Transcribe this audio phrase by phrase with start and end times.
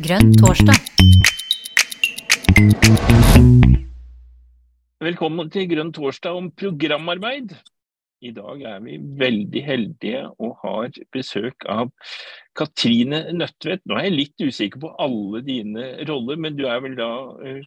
[0.00, 0.74] Grønn torsdag.
[5.00, 7.54] Velkommen til Grønn torsdag om programarbeid.
[8.20, 11.92] I dag er vi veldig heldige og har besøk av
[12.58, 13.86] Katrine Nødtvedt.
[13.86, 17.12] Nå er jeg litt usikker på alle dine roller, men du er vel da
[17.46, 17.62] eh,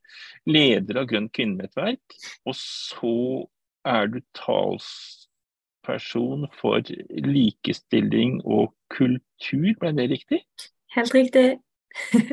[0.50, 2.04] leder av Grønt kvinnenettverk.
[2.46, 3.48] Og så
[3.88, 5.12] er du talsperson
[6.60, 6.80] for
[7.32, 10.42] likestilling og kultur, ble det riktig?
[10.96, 11.60] Helt riktig.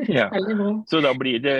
[0.07, 0.29] Ja.
[0.89, 1.57] Så da blir det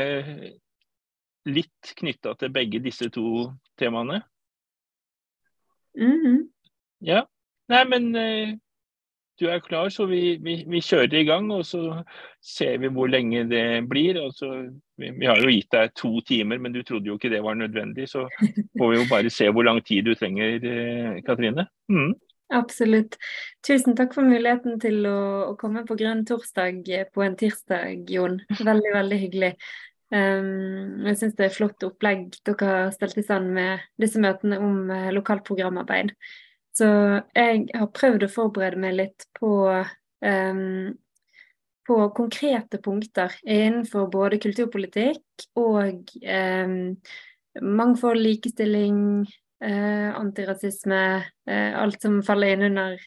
[1.49, 4.21] litt knytta til begge disse to temaene?
[5.97, 6.43] Mhm.
[7.01, 7.25] Ja.
[7.71, 8.53] Nei, men eh,
[9.41, 11.49] du er klar, så vi, vi, vi kjører i gang.
[11.55, 11.81] Og så
[12.45, 14.19] ser vi hvor lenge det blir.
[14.21, 14.51] Altså,
[15.01, 17.57] vi, vi har jo gitt deg to timer, men du trodde jo ikke det var
[17.57, 18.07] nødvendig.
[18.11, 18.27] Så
[18.77, 21.65] får vi jo bare se hvor lang tid du trenger, eh, Katrine.
[21.91, 22.13] Mm.
[22.51, 23.15] Absolutt.
[23.63, 25.19] Tusen takk for muligheten til å,
[25.51, 26.83] å komme på Grønn torsdag
[27.15, 28.41] på en tirsdag, Jon.
[28.59, 29.53] Veldig, veldig hyggelig.
[30.11, 34.57] Um, jeg syns det er flott opplegg dere har stelt i stand med disse møtene
[34.59, 36.11] om uh, lokalt programarbeid.
[36.75, 36.87] Så
[37.35, 39.53] jeg har prøvd å forberede meg litt på,
[40.27, 40.91] um,
[41.87, 46.75] på konkrete punkter innenfor både kulturpolitikk og um,
[47.79, 48.99] mangfold, likestilling,
[49.65, 51.01] uh, antirasisme,
[51.49, 52.99] eh, alt som faller innunder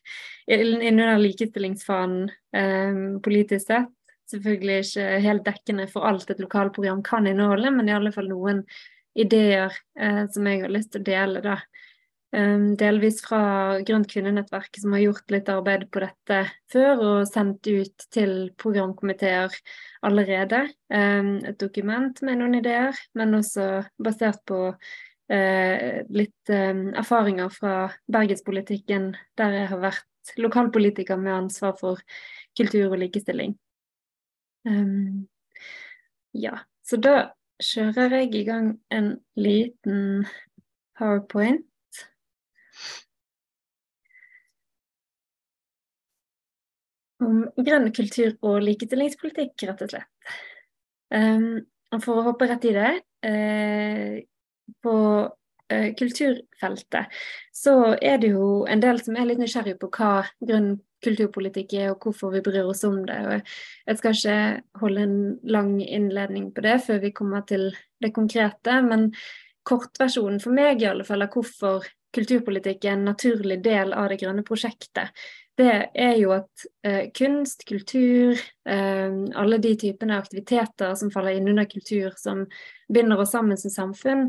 [0.47, 3.93] inn likestillingsfanen eh, politisk sett.
[4.31, 8.63] Selvfølgelig ikke helt dekkende for alt et lokalprogram kan inneholde, men i alle fall noen
[9.15, 11.43] ideer uh, som jeg har lyst til å dele.
[11.45, 11.59] da.
[12.35, 16.41] Um, delvis fra Grønt kvinnenettverk, som har gjort litt arbeid på dette
[16.73, 19.55] før og sendt ut til programkomiteer
[20.03, 20.65] allerede.
[20.91, 24.73] Um, et dokument med noen ideer, men også basert på
[25.25, 27.75] litt um, erfaringer fra
[28.13, 32.03] bergenspolitikken, der jeg har vært lokalpolitiker med ansvar for
[32.59, 33.55] kultur og likestilling.
[36.33, 37.15] ja, så da
[37.61, 40.27] kjører jeg i gang en liten
[40.99, 41.65] powerpoint.
[47.25, 50.35] om grønn kultur og likestillingspolitikk, rett og slett.
[51.15, 51.65] Um,
[52.03, 54.15] for å hoppe rett i det uh,
[54.85, 54.97] På
[55.73, 57.23] uh, kulturfeltet
[57.55, 61.91] så er det jo en del som er litt nysgjerrig på hva grønn kulturpolitikk er,
[61.93, 63.19] og hvorfor vi bryr oss om det.
[63.29, 63.35] Og
[63.91, 67.69] jeg skal ikke holde en lang innledning på det før vi kommer til
[68.01, 69.11] det konkrete, men
[69.69, 74.21] kortversjonen for meg i alle fall av hvorfor kulturpolitikk er en naturlig del av det
[74.23, 75.11] grønne prosjektet,
[75.59, 78.39] det er jo at eh, kunst, kultur,
[78.69, 82.45] eh, alle de typene aktiviteter som faller inn under kultur, som
[82.93, 84.29] binder oss sammen som samfunn,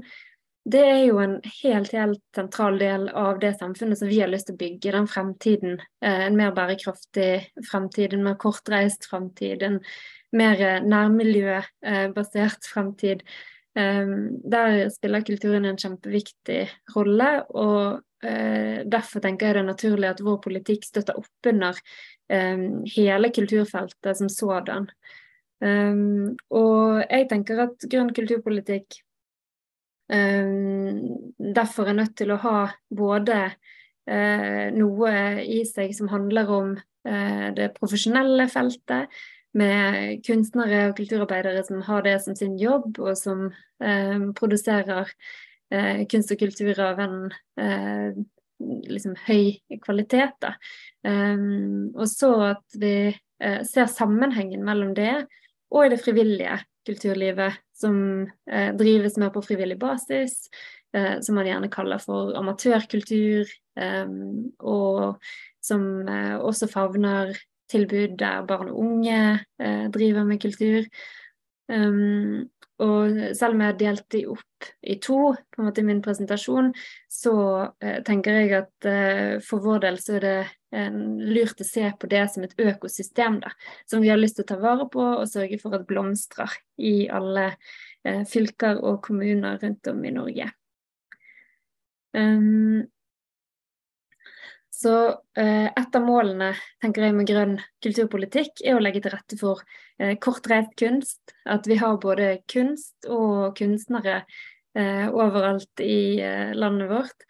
[0.65, 4.49] det er jo en helt, helt sentral del av det samfunnet som vi har lyst
[4.49, 5.75] til å bygge, den fremtiden.
[6.01, 7.31] Eh, en mer bærekraftig
[7.69, 9.81] fremtid, en mer kortreist fremtid, en
[10.35, 13.21] mer nærmiljøbasert fremtid.
[13.75, 16.61] Um, der spiller kulturen en kjempeviktig
[16.95, 17.99] rolle, og
[18.91, 21.77] derfor tenker jeg det er naturlig at vår politikk støtter opp under
[22.31, 24.89] um, hele kulturfeltet som sådan.
[25.63, 29.01] Um, og jeg tenker at grønn kulturpolitikk
[30.05, 32.57] derfor er nødt til å ha
[32.93, 33.37] både
[34.77, 36.75] noe i seg som handler om
[37.57, 39.09] det profesjonelle feltet,
[39.55, 43.47] med kunstnere og kulturarbeidere som har det som sin jobb, og som
[43.83, 45.11] eh, produserer
[45.73, 47.19] eh, kunst og kultur av en
[47.61, 48.23] eh,
[48.59, 50.35] liksom høy kvalitet.
[50.41, 50.55] Da.
[51.05, 55.25] Um, og så at vi eh, ser sammenhengen mellom det
[55.73, 57.97] og i det frivillige kulturlivet, som
[58.47, 60.47] eh, drives mer på frivillig basis,
[60.95, 65.17] eh, som man gjerne kaller for amatørkultur, og
[65.59, 67.33] som også favner
[67.67, 69.17] tilbud der barn og unge
[69.91, 70.87] driver med kultur.
[71.67, 72.45] Um,
[72.83, 76.01] og selv om jeg har delt de opp i to på en måte i min
[76.03, 76.73] presentasjon,
[77.11, 77.35] så
[77.79, 80.35] eh, tenker jeg at eh, for vår del så er det
[80.75, 80.97] eh,
[81.35, 83.53] lurt å se på det som et økosystem da,
[83.87, 87.07] som vi har lyst til å ta vare på og sørge for at blomstrer i
[87.07, 87.47] alle
[88.03, 90.51] eh, fylker og kommuner rundt om i Norge.
[92.15, 92.83] Um,
[94.75, 94.95] så
[95.39, 96.51] eh, et av målene
[96.83, 99.61] tenker jeg med grønn kulturpolitikk er å legge til rette for
[100.01, 101.21] eh, kortreist kunst.
[101.47, 104.23] At vi har både kunst og kunstnere
[104.75, 107.27] eh, overalt i eh, landet vårt.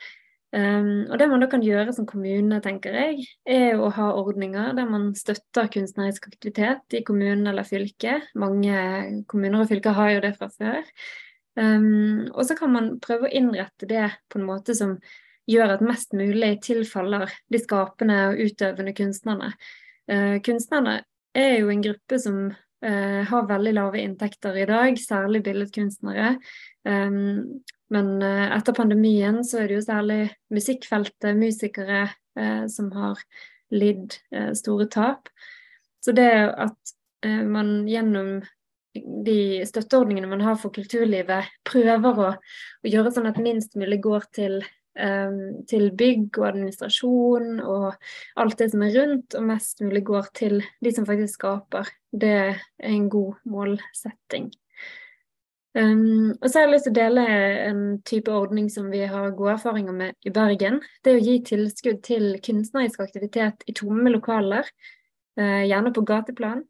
[0.56, 4.72] Um, og Det man da kan gjøre som kommune, tenker jeg, er å ha ordninger
[4.78, 8.30] der man støtter kunstnerisk aktivitet i kommunen eller fylket.
[8.40, 8.78] Mange
[9.28, 10.88] kommuner og fylker har jo det fra før.
[11.60, 14.96] Um, og så kan man prøve å innrette det på en måte som
[15.50, 19.52] gjør at mest mulig tilfaller de skapende og utøvende kunstnerne.
[20.10, 21.00] Uh, kunstnerne
[21.36, 22.38] er jo en gruppe som
[22.86, 26.36] eh, har veldig lave inntekter i dag, særlig billedkunstnere.
[26.88, 27.62] Um,
[27.94, 30.20] men eh, etter pandemien så er det jo særlig
[30.54, 32.08] musikkfeltet, musikere,
[32.40, 33.22] eh, som har
[33.76, 35.30] lidd eh, store tap.
[36.06, 36.96] Så det at
[37.26, 38.40] eh, man gjennom
[38.96, 44.30] de støtteordningene man har for kulturlivet, prøver å, å gjøre sånn at minst mulig går
[44.38, 44.62] til
[44.96, 47.98] til bygg og administrasjon og
[48.40, 51.90] alt det som er rundt, og mest mulig går til de som faktisk skaper.
[52.16, 54.54] Det er en god målsetting.
[55.76, 57.24] Um, og så har jeg lyst til å dele
[57.66, 60.78] en type ordning som vi har gode erfaringer med i Bergen.
[61.04, 64.70] Det er å gi tilskudd til kunstnerisk aktivitet i tomme lokaler,
[65.36, 66.64] uh, gjerne på gateplan.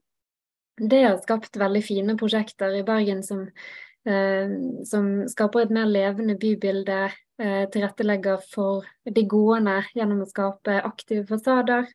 [0.81, 4.55] Det har skapt veldig fine prosjekter i Bergen som uh,
[4.89, 7.03] som skaper et mer levende bybilde,
[7.37, 11.89] tilrettelegger for de gående gjennom å skape aktive fasader,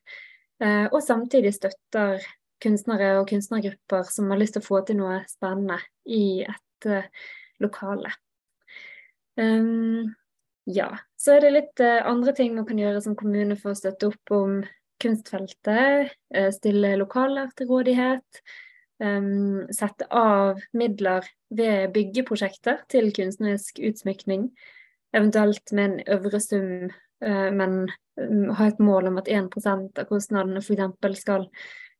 [0.61, 2.21] eh, og samtidig støtter
[2.61, 6.89] kunstnere og kunstnergrupper som har lyst til å få til noe spennende i et
[7.61, 8.11] lokale.
[9.37, 10.11] Um,
[10.69, 10.91] ja.
[11.17, 14.33] Så er det litt andre ting man kan gjøre som kommune for å støtte opp
[14.35, 14.59] om
[15.01, 16.13] kunstfeltet.
[16.53, 18.43] Stille lokaler til rådighet
[19.01, 24.51] um, sette av midler ved byggeprosjekter til kunstnerisk utsmykning.
[25.13, 26.89] Eventuelt med en øvre sum,
[27.25, 27.77] uh, men
[28.19, 31.19] um, ha et mål om at 1% av kostnadene f.eks.
[31.19, 31.47] skal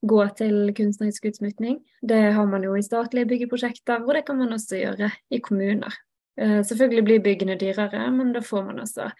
[0.02, 1.82] gå til kunstnerisk utsmykning.
[2.02, 5.94] Det har man jo i statlige byggeprosjekter, og det kan man også gjøre i kommuner.
[6.42, 9.12] Uh, selvfølgelig blir byggene dyrere, men da får man også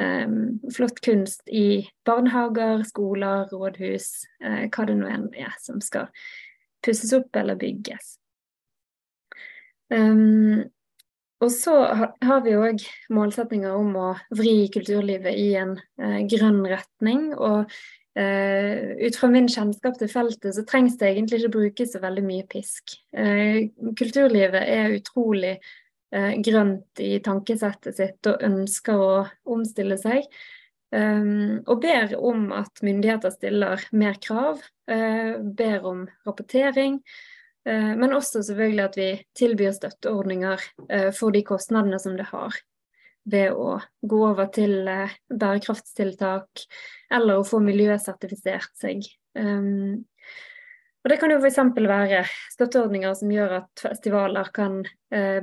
[0.00, 6.10] um, flott kunst i barnehager, skoler, rådhus, uh, hva det nå enn er som skal
[6.86, 8.16] pusses opp eller bygges.
[9.92, 10.64] Um,
[11.44, 11.74] og så
[12.24, 17.28] har vi òg målsettinger om å vri kulturlivet i en eh, grønn retning.
[17.34, 17.72] Og
[18.16, 22.24] eh, ut fra min kjennskap til feltet, så trengs det egentlig ikke brukes så veldig
[22.24, 22.96] mye pisk.
[23.12, 23.66] Eh,
[23.98, 25.58] kulturlivet er utrolig
[26.16, 29.16] grønt i tankesettet sitt og ønsker å
[29.52, 30.24] omstille seg.
[30.94, 37.00] Um, og ber om at myndigheter stiller mer krav, uh, ber om rapportering.
[37.66, 39.08] Uh, men også selvfølgelig at vi
[39.38, 42.54] tilbyr støtteordninger uh, for de kostnadene som det har
[43.26, 46.62] ved å gå over til bærekraftstiltak
[47.10, 49.02] eller å få miljøsertifisert seg.
[49.34, 50.04] Um,
[51.02, 51.58] og Det kan jo f.eks.
[51.74, 52.22] være
[52.54, 54.80] støtteordninger som gjør at festivaler kan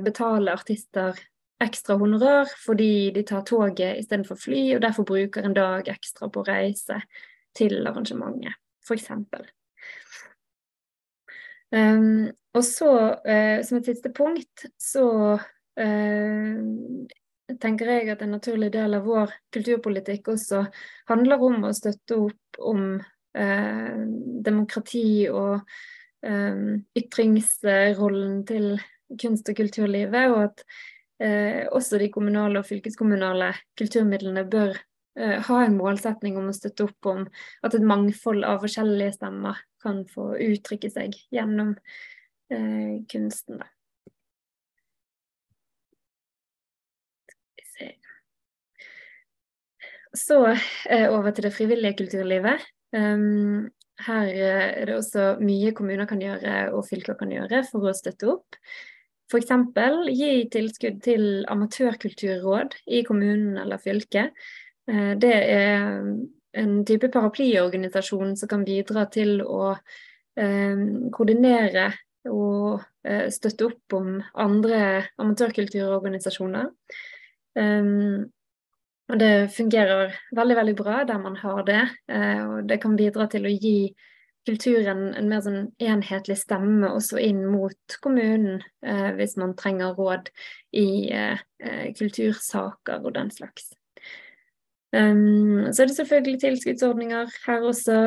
[0.04, 1.16] betale artister
[1.64, 6.44] ekstra honorar fordi de tar toget istedenfor fly, og derfor bruker en dag ekstra på
[6.44, 7.00] reise
[7.56, 9.08] til arrangementet, f.eks.
[11.74, 12.90] Um, og så,
[13.26, 16.58] uh, som et siste punkt, så uh,
[17.60, 20.62] tenker jeg at en naturlig del av vår kulturpolitikk også
[21.10, 23.96] handler om å støtte opp om uh,
[24.46, 25.60] demokrati og
[26.24, 28.78] ytringsrollen til
[29.20, 30.62] kunst- og kulturlivet, og at
[31.76, 34.72] også de kommunale og fylkeskommunale kulturmidlene bør
[35.18, 37.22] eh, ha en målsetning om å støtte opp om
[37.66, 41.74] at et mangfold av forskjellige stemmer kan få uttrykke seg gjennom
[42.52, 43.62] eh, kunsten.
[50.14, 52.62] Så eh, over til det frivillige kulturlivet.
[52.94, 53.70] Um,
[54.06, 57.94] her eh, er det også mye kommuner kan gjøre og fylker kan gjøre for å
[57.96, 58.58] støtte opp.
[59.32, 59.50] F.eks.
[60.14, 64.36] gi tilskudd til amatørkulturråd i kommunen eller fylket.
[64.90, 66.00] Eh, det er
[66.54, 71.90] en type paraplyorganisasjon som kan bidra til å eh, koordinere
[72.30, 74.78] og eh, støtte opp om andre
[75.20, 76.72] amatørkulturorganisasjoner.
[79.04, 83.46] Og det fungerer veldig veldig bra der man har det, og det kan bidra til
[83.46, 83.92] å gi
[84.48, 88.64] kulturen en mer sånn enhetlig stemme også inn mot kommunen,
[89.20, 90.32] hvis man trenger råd
[90.74, 90.88] i
[92.00, 93.70] kultursaker og den slags.
[94.94, 97.98] Um, så er det selvfølgelig tilskuddsordninger her også.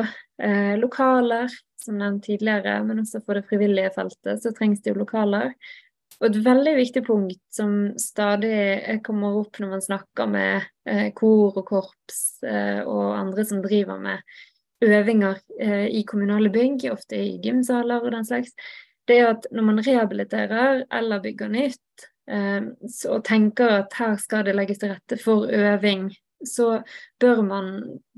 [0.42, 1.50] Eh, lokaler,
[1.82, 5.50] som nevnt tidligere, men også for det frivillige feltet så trengs det jo lokaler.
[6.18, 11.58] Og et veldig viktig punkt som stadig kommer opp når man snakker med eh, kor
[11.58, 14.22] og korps eh, og andre som driver med
[14.78, 15.40] øvinger
[15.90, 18.52] i kommunale bygg, ofte i gymsaler og den slags,
[19.10, 22.04] det er at når man rehabiliterer eller bygger nytt,
[23.10, 26.12] og tenker at her skal det legges til rette for øving,
[26.46, 26.82] så
[27.20, 27.70] bør man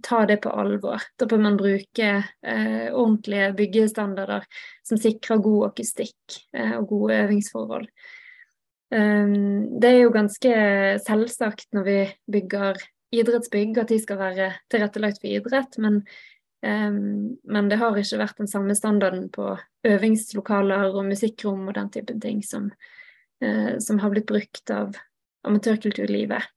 [0.04, 1.02] ta det på alvor.
[1.18, 4.46] Da bør man bruke eh, ordentlige byggestandarder
[4.86, 7.86] som sikrer god akustikk eh, og gode øvingsforhold.
[8.90, 10.52] Um, det er jo ganske
[11.06, 11.98] selvsagt når vi
[12.32, 12.80] bygger
[13.14, 16.02] idrettsbygg at de skal være tilrettelagt for idrett, men
[16.60, 19.54] Um, men det har ikke vært den samme standarden på
[19.88, 22.66] øvingslokaler og musikkrom og den typen ting som,
[23.40, 24.98] uh, som har blitt brukt av
[25.48, 26.50] amatørkulturlivet.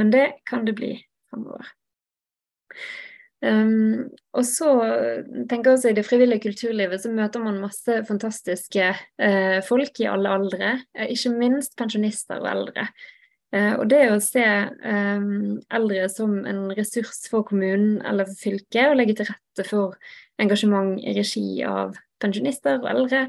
[0.00, 0.94] Men det kan det bli
[1.30, 1.72] framover.
[3.40, 4.68] Um, og så
[5.48, 10.10] tenker jeg også I det frivillige kulturlivet så møter man masse fantastiske uh, folk i
[10.10, 10.74] alle aldre.
[10.98, 12.84] Uh, ikke minst pensjonister og eldre.
[13.54, 18.90] Uh, og det å se um, eldre som en ressurs for kommunen eller for fylket,
[18.90, 19.96] og legge til rette for
[20.40, 23.26] engasjement i regi av pensjonister og eldre,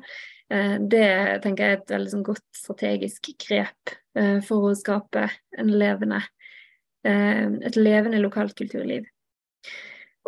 [0.52, 3.94] det tenker jeg er et veldig sånn, godt strategisk grep
[4.44, 6.20] for å skape en levende,
[7.04, 9.08] et levende lokalt kulturliv.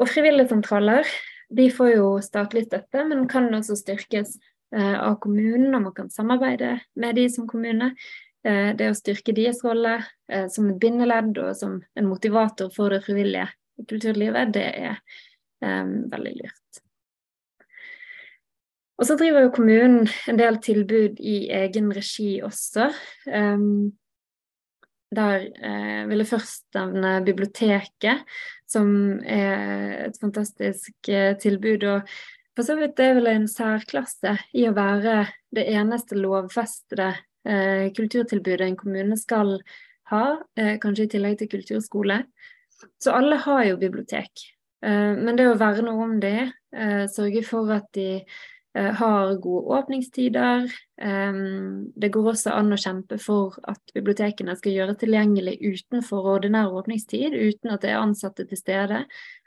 [0.02, 1.08] Og frivilligsentraler
[1.54, 4.38] de får jo statlig støtte, men kan også styrkes
[4.74, 7.92] eh, av kommunen, og man kan samarbeide med de som kommune.
[8.44, 10.00] Eh, det å styrke deres rolle
[10.32, 13.48] eh, som et bindeledd og som en motivator for det frivillige
[13.90, 14.98] kulturlivet, det er
[15.64, 16.82] eh, veldig lurt.
[19.02, 22.92] Og så driver jo kommunen en del tilbud i egen regi også.
[23.26, 23.92] Um,
[25.16, 28.24] der eh, vil jeg først nevne biblioteket,
[28.70, 28.88] som
[29.22, 31.86] er et fantastisk eh, tilbud.
[31.90, 32.16] Og
[32.54, 37.12] for så vidt er vel en særklasse i å være det eneste lovfestede
[37.46, 39.58] eh, kulturtilbudet en kommune skal
[40.12, 40.26] ha,
[40.58, 42.24] eh, kanskje i tillegg til kulturskole.
[43.02, 44.32] Så alle har jo bibliotek.
[44.84, 48.26] Eh, men det å verne om det, eh, sørge for at de
[48.74, 50.72] har gode åpningstider.
[51.96, 57.36] Det går også an å kjempe for at bibliotekene skal gjøre tilgjengelig utenfor ordinær åpningstid,
[57.38, 59.04] uten at det er ansatte til stede.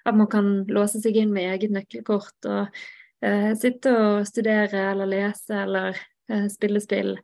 [0.07, 2.79] At man kan låse seg inn med eget nøkkelkort og
[3.27, 5.99] uh, sitte og studere eller lese eller
[6.31, 7.17] uh, spille spill.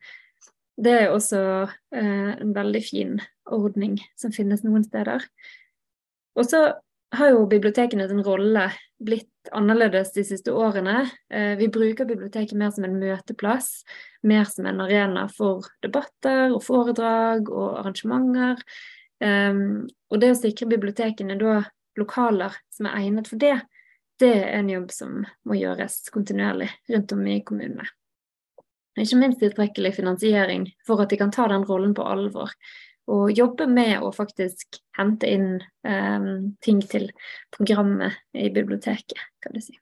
[0.82, 1.38] Det er også
[1.94, 3.18] en veldig fin
[3.52, 5.22] ordning som finnes noen steder.
[6.34, 6.62] Og så
[7.12, 8.70] har jo bibliotekene sin rolle
[9.02, 11.10] blitt annerledes de siste årene.
[11.32, 13.82] Eh, vi bruker biblioteket mer som en møteplass,
[14.22, 18.62] mer som en arena for debatter og foredrag og arrangementer.
[19.22, 21.62] Ehm, og det å sikre bibliotekene da
[21.98, 23.56] lokaler som er egnet for det,
[24.22, 25.18] det er en jobb som
[25.48, 27.88] må gjøres kontinuerlig rundt om i kommunene.
[29.00, 32.52] Ikke minst tilstrekkelig finansiering for at de kan ta den rollen på alvor
[33.10, 35.48] og jobbe med å faktisk hente inn
[35.86, 37.08] um, ting til
[37.54, 39.74] programmet i biblioteket, kan du si.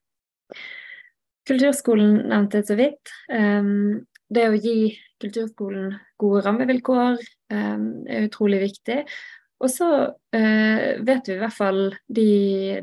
[1.49, 3.13] Kulturskolen nevnte jeg så vidt.
[3.29, 7.21] Um, det å gi kulturskolen gode rammevilkår
[7.53, 9.03] um, er utrolig viktig.
[9.61, 12.31] Og så uh, vet vi i hvert fall de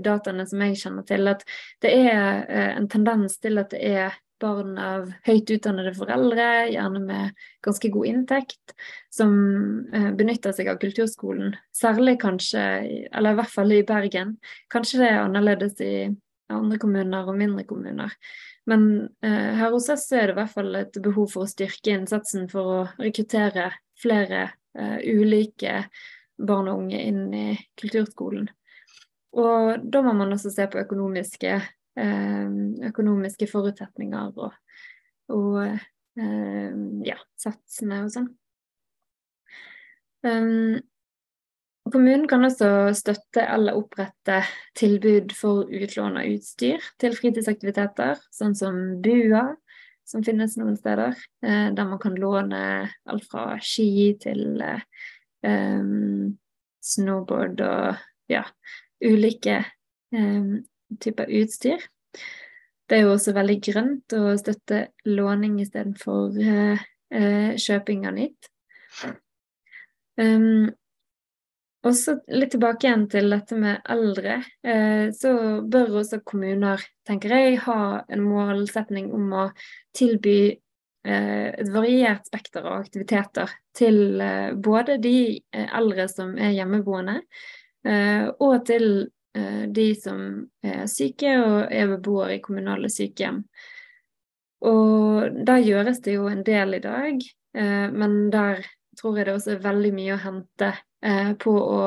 [0.04, 1.42] dataene som jeg kjenner til, at
[1.82, 7.02] det er uh, en tendens til at det er barn av høyt utdannede foreldre, gjerne
[7.04, 8.76] med ganske god inntekt,
[9.14, 9.34] som
[9.94, 11.56] eh, benytter seg av kulturskolen.
[11.76, 12.64] Særlig kanskje,
[13.12, 14.38] eller i hvert fall i Bergen.
[14.74, 15.96] Kanskje det er annerledes i
[16.54, 18.14] andre kommuner og mindre kommuner.
[18.68, 21.96] Men eh, her hos oss er det i hvert fall et behov for å styrke
[21.96, 25.86] innsatsen for å rekruttere flere eh, ulike
[26.38, 27.48] barn og unge inn i
[27.80, 28.50] kulturskolen.
[29.38, 31.58] Og da må man også se på økonomiske
[31.98, 34.54] økonomiske forutsetninger og,
[35.34, 36.76] og eh,
[37.08, 38.30] ja, satsene og sånn.
[40.26, 40.80] Um,
[41.92, 44.42] kommunen kan også støtte eller opprette
[44.78, 49.46] tilbud for utlån av utstyr til fritidsaktiviteter, sånn som BUA,
[50.08, 52.62] som finnes noen steder, eh, der man kan låne
[53.08, 54.62] alt fra ski til
[55.44, 56.38] um,
[56.84, 58.46] snowboard og ja,
[59.04, 59.60] ulike
[60.16, 60.64] um,
[61.02, 61.84] type utstyr.
[62.88, 68.52] Det er jo også veldig grønt å støtte låning istedenfor uh, uh, kjøping av nytt.
[70.18, 70.70] Um,
[71.86, 74.40] og så litt tilbake igjen til dette med eldre.
[74.64, 75.34] Uh, så
[75.68, 79.50] bør også kommuner, tenker jeg, ha en målsetning om å
[79.96, 85.20] tilby uh, et variert spekter av aktiviteter til uh, både de
[85.52, 87.20] eldre som er hjemmeboende,
[87.88, 89.17] og til Eh,
[89.74, 90.20] de som
[90.66, 93.44] er syke og er beboere i kommunale sykehjem.
[94.66, 97.26] Og der gjøres det jo en del i dag,
[97.58, 98.64] eh, men der
[98.98, 100.72] tror jeg det også er veldig mye å hente
[101.06, 101.82] eh, på å,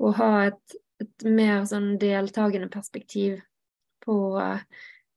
[0.00, 3.42] å ha et, et, mer sånn deltakende perspektiv
[4.04, 4.16] på,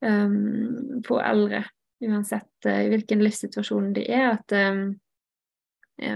[0.04, 1.63] um, på eldre.
[2.01, 4.34] Uansett uh, hvilken livssituasjon de er.
[4.34, 4.84] At um,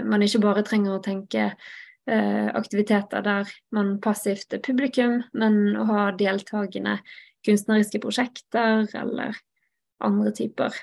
[0.04, 5.86] man ikke bare trenger å tenke Eh, aktiviteter der man passivt er publikum, men å
[5.88, 7.00] ha deltakende
[7.46, 9.34] kunstneriske prosjekter eller
[10.06, 10.74] andre typer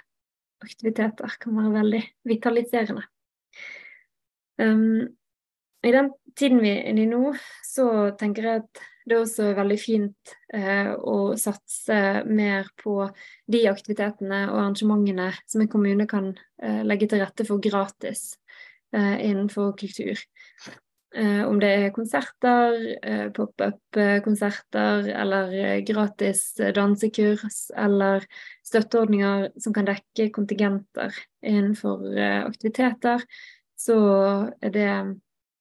[0.63, 3.05] aktiviteter kan være veldig vitaliserende.
[4.61, 5.11] Um,
[5.83, 7.33] I den tiden vi er inne i nå,
[7.67, 7.87] så
[8.19, 13.01] tenker jeg at det er også veldig fint eh, å satse mer på
[13.51, 16.29] de aktivitetene og arrangementene som en kommune kan
[16.63, 18.37] eh, legge til rette for gratis
[18.95, 20.21] eh, innenfor kultur.
[21.13, 28.25] Eh, om det er konserter, eh, pop-up-konserter eller gratis dansekurs eller
[28.65, 33.21] støtteordninger som kan dekke kontingenter innenfor aktiviteter,
[33.77, 33.97] så
[34.61, 34.89] er det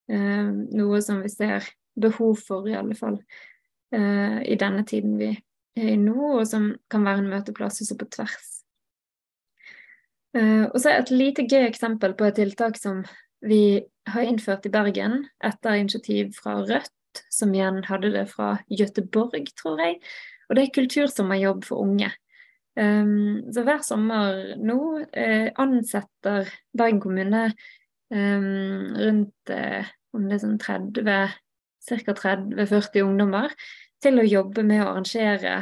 [0.08, 3.18] noe som vi ser behov for, i alle fall
[3.94, 5.30] eh, i denne tiden vi
[5.76, 8.50] er i nå, og som kan være en møteplass også på tvers.
[10.36, 13.02] Eh, og så er et lite gøy eksempel på et tiltak som
[13.44, 19.50] vi har innført i Bergen etter initiativ fra Rødt, som igjen hadde det fra Gøteborg,
[19.58, 20.00] tror jeg.
[20.48, 22.10] Og det er kultursommerjobb for unge.
[22.72, 27.42] Um, så hver sommer nå uh, ansetter Bergen kommune
[28.08, 31.04] um, rundt uh, om det er sånn 30
[31.82, 32.14] ca.
[32.16, 33.52] 30-40 ungdommer
[34.02, 35.58] til å jobbe med å arrangere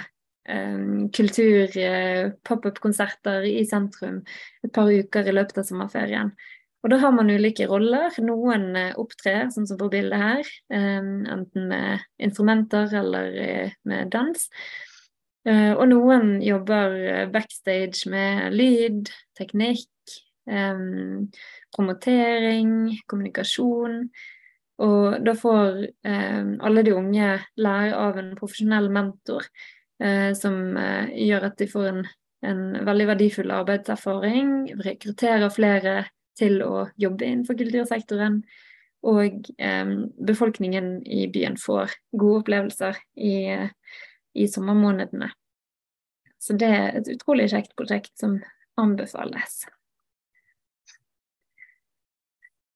[0.47, 4.23] um, kultur, uh, pop-up-konserter i sentrum
[4.63, 6.35] et par uker i løpet av sommerferien.
[6.81, 8.15] Og da har man ulike roller.
[8.25, 14.15] Noen uh, opptrer, sånn som på bildet her, um, enten med instrumenter eller uh, med
[14.15, 14.49] dans.
[15.49, 19.09] og noen jobber backstage med lyd,
[19.39, 19.89] teknikk,
[21.73, 22.75] promotering,
[23.09, 24.03] kommunikasjon.
[24.81, 29.45] Og da får eh, alle de unge lære av en profesjonell mentor
[30.03, 32.01] eh, som eh, gjør at de får en,
[32.49, 35.99] en, veldig verdifull arbeidserfaring, rekrutterer flere
[36.41, 38.41] til å jobbe innenfor kultursektoren,
[39.11, 39.93] og eh,
[40.29, 43.35] befolkningen i byen får gode opplevelser i,
[44.37, 45.31] i sommermånedene.
[46.41, 48.39] Så det er et utrolig kjekt prosjekt som
[48.81, 49.63] anbefales.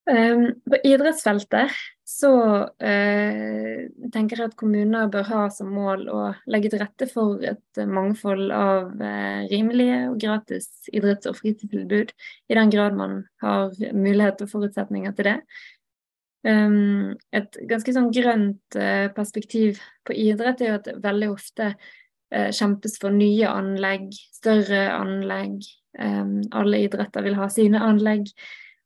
[0.05, 1.73] Um, på idrettsfeltet
[2.05, 2.31] så
[2.69, 3.77] uh,
[4.13, 6.19] tenker jeg at kommuner bør ha som mål å
[6.53, 12.13] legge til rette for et mangfold av uh, rimelige og gratis idretts- og fritidstilbud,
[12.53, 15.39] i den grad man har mulighet og forutsetninger til det.
[16.45, 21.75] Um, et ganske sånn grønt uh, perspektiv på idrett er jo at veldig ofte
[22.35, 25.61] kjempes for nye anlegg, større anlegg.
[25.95, 28.33] Um, alle idretter vil ha sine anlegg.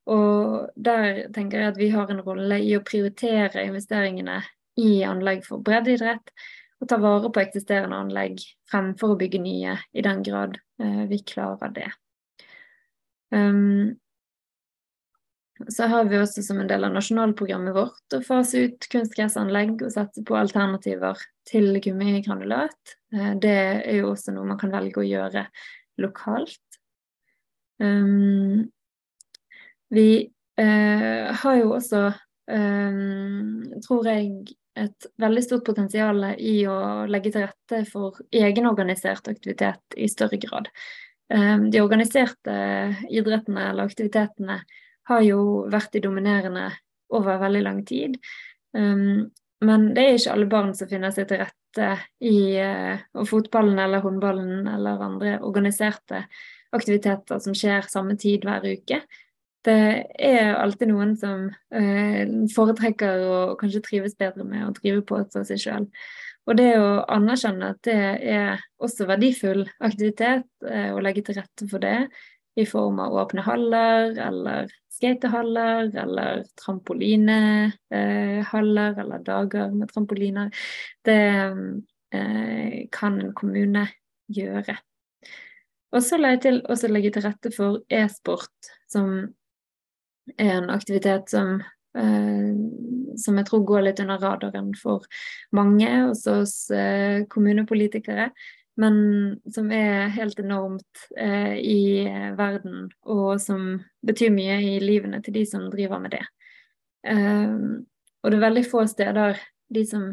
[0.09, 4.41] Og der tenker jeg at vi har en rolle i å prioritere investeringene
[4.81, 6.33] i anlegg for breddeidrett,
[6.79, 8.41] og ta vare på eksisterende anlegg
[8.71, 11.89] fremfor å bygge nye, i den grad eh, vi klarer det.
[13.35, 13.99] Um,
[15.67, 19.91] så har vi også som en del av nasjonalprogrammet vårt å fase ut kunstgressanlegg og
[19.91, 21.19] satse på alternativer
[21.51, 22.95] til gummigranulat.
[23.13, 25.49] Eh, det er jo også noe man kan velge å gjøre
[25.99, 26.63] lokalt.
[27.83, 28.71] Um,
[29.95, 30.09] vi
[30.61, 32.07] eh, har jo også,
[32.51, 33.03] eh,
[33.87, 40.09] tror jeg, et veldig stort potensial i å legge til rette for egenorganisert aktivitet i
[40.11, 40.71] større grad.
[41.33, 42.59] Eh, de organiserte
[43.11, 44.61] idrettene eller aktivitetene
[45.09, 46.69] har jo vært de dominerende
[47.17, 48.19] over veldig lang tid.
[48.77, 49.31] Um,
[49.65, 51.87] men det er ikke alle barn som finner seg til rette
[52.21, 56.27] i uh, fotballen eller håndballen eller andre organiserte
[56.77, 59.01] aktiviteter som skjer samme tid hver uke
[59.69, 65.15] det er alltid noen som eh, foretrekker og kanskje trives bedre med å drive på
[65.33, 65.87] for seg sjøl.
[66.49, 68.01] Og det å anerkjenne at det
[68.33, 68.51] er
[68.81, 71.99] også verdifull aktivitet, eh, å legge til rette for det
[72.59, 74.61] i form av åpne haller eller
[74.99, 80.49] skatehaller eller trampolinehaller eh, eller dager med trampoliner,
[81.07, 81.23] det
[82.09, 83.85] kan en kommune
[84.33, 84.79] gjøre.
[85.93, 89.29] Og så la jeg til å legge til rette for e-sport, som
[90.37, 91.63] er en aktivitet som,
[91.99, 92.53] eh,
[93.17, 95.07] som jeg tror går litt under radaren for
[95.57, 98.31] mange, også hos eh, kommunepolitikere.
[98.79, 101.83] Men som er helt enormt eh, i
[102.39, 106.25] verden, og som betyr mye i livene til de som driver med det.
[107.09, 109.39] Og det er veldig få steder
[109.73, 110.09] de som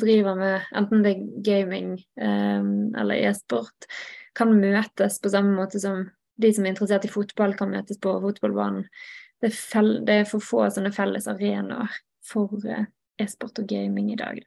[0.00, 3.86] driver med enten det er gaming eller e-sport,
[4.34, 6.06] kan møtes på samme måte som
[6.38, 8.86] de som er interessert i fotball, kan møtes på fotballbanen
[9.42, 11.92] det, er det er for få sånne felles arenaer
[12.26, 12.86] for uh,
[13.20, 14.40] e-sport og gaming i dag.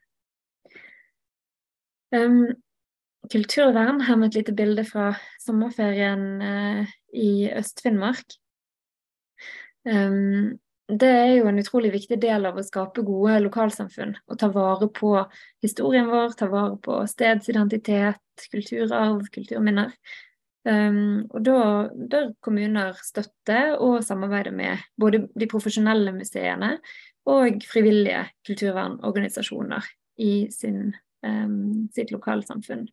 [2.12, 2.54] Um,
[3.32, 8.36] kulturvern her med et lite bilde fra sommerferien uh, i Øst-Finnmark.
[9.88, 10.60] Um,
[10.92, 14.18] det er jo en utrolig viktig del av å skape gode lokalsamfunn.
[14.28, 15.14] Å ta vare på
[15.64, 18.20] historien vår, ta vare på stedsidentitet,
[18.52, 19.94] kulturarv, kulturminner.
[20.62, 26.76] Um, og da bør kommuner støtte og samarbeide med både de profesjonelle museene
[27.26, 29.88] og frivillige kulturvernorganisasjoner
[30.22, 30.94] i sin,
[31.26, 32.86] um, sitt lokalsamfunn.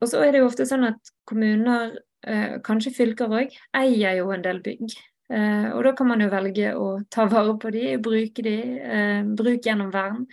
[0.00, 4.32] Og så er det jo ofte sånn at kommuner, uh, kanskje fylker òg, eier jo
[4.32, 4.96] en del bygg.
[5.32, 9.20] Uh, og da kan man jo velge å ta vare på de, bruke de, uh,
[9.36, 10.24] bruke gjennom vern,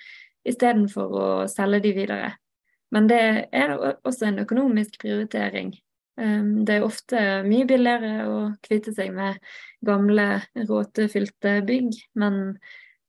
[0.47, 2.33] istedenfor å selge de videre.
[2.95, 3.21] Men det
[3.53, 5.75] er også en økonomisk prioritering.
[6.19, 9.37] Det er ofte mye billigere å kvitte seg med
[9.87, 12.57] gamle, råtefylte bygg, men,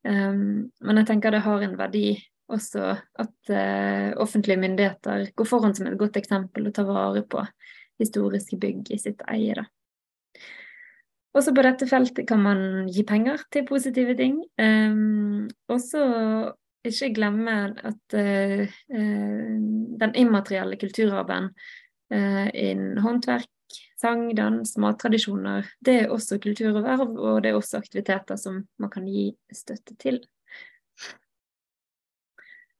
[0.07, 2.13] men jeg tenker det har en verdi
[2.51, 7.43] også at uh, offentlige myndigheter går foran som et godt eksempel og tar vare på
[8.01, 9.55] historiske bygg i sitt eie.
[9.59, 9.67] Da.
[11.37, 14.41] Også på dette feltet kan man gi penger til positive ting.
[15.71, 16.01] Også
[16.89, 19.55] ikke glemme at uh, uh,
[20.01, 21.53] den immaterielle kulturarven
[22.11, 23.49] innen håndverk,
[24.01, 28.63] sang, dans, mattradisjoner, det er også kultur og verv, og det er også aktiviteter som
[28.83, 30.21] man kan gi støtte til.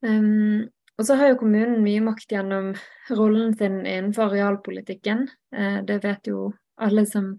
[0.01, 2.73] Um, og så har jo kommunen mye makt gjennom
[3.13, 5.27] rollen sin innenfor arealpolitikken.
[5.57, 7.35] Uh, det vet jo alle som,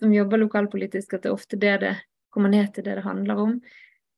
[0.00, 1.94] som, jobber lokalpolitisk, at det er ofte det det
[2.32, 3.54] kommer ned til det det handler om.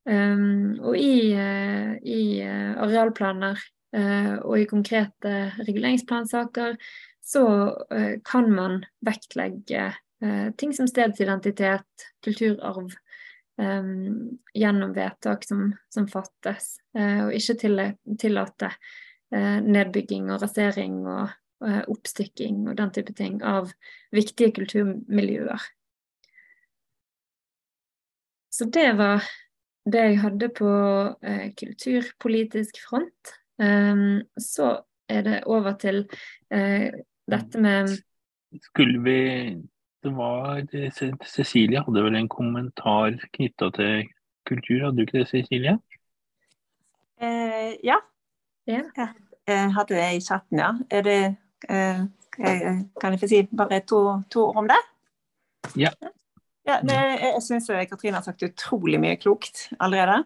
[0.06, 5.30] Um, og i, uh, i uh, arealplaner og i konkrete
[5.66, 6.76] reguleringsplansaker
[7.30, 7.42] så
[8.26, 9.90] kan man vektlegge
[10.58, 12.90] ting som stedsidentitet, kulturarv,
[13.60, 17.56] um, gjennom vedtak som, som fattes, og ikke
[18.18, 18.72] tillate
[19.30, 21.30] nedbygging og rasering og
[21.92, 23.70] oppstykking og den type ting av
[24.12, 25.68] viktige kulturmiljøer.
[28.50, 29.22] Så det var
[29.86, 30.72] det jeg hadde på
[31.60, 33.36] kulturpolitisk front.
[33.60, 36.04] Um, så er det over til
[37.28, 37.92] dette med
[38.70, 39.18] Skulle vi
[40.02, 40.62] det var
[41.28, 44.06] Cecilie hadde vel en kommentar knytta til
[44.48, 45.74] kultur, hadde du ikke det, Cecilie?
[47.20, 47.98] Eh, ja.
[48.66, 48.80] ja.
[49.46, 50.70] Jeg hadde det i chatten, ja.
[50.90, 51.18] Er det
[51.68, 52.00] eh,
[53.00, 54.00] Kan jeg få si bare to,
[54.32, 54.80] to, ord om det?
[55.76, 55.90] Ja.
[56.64, 60.22] ja det, jeg syns Katrine har sagt utrolig mye klokt allerede.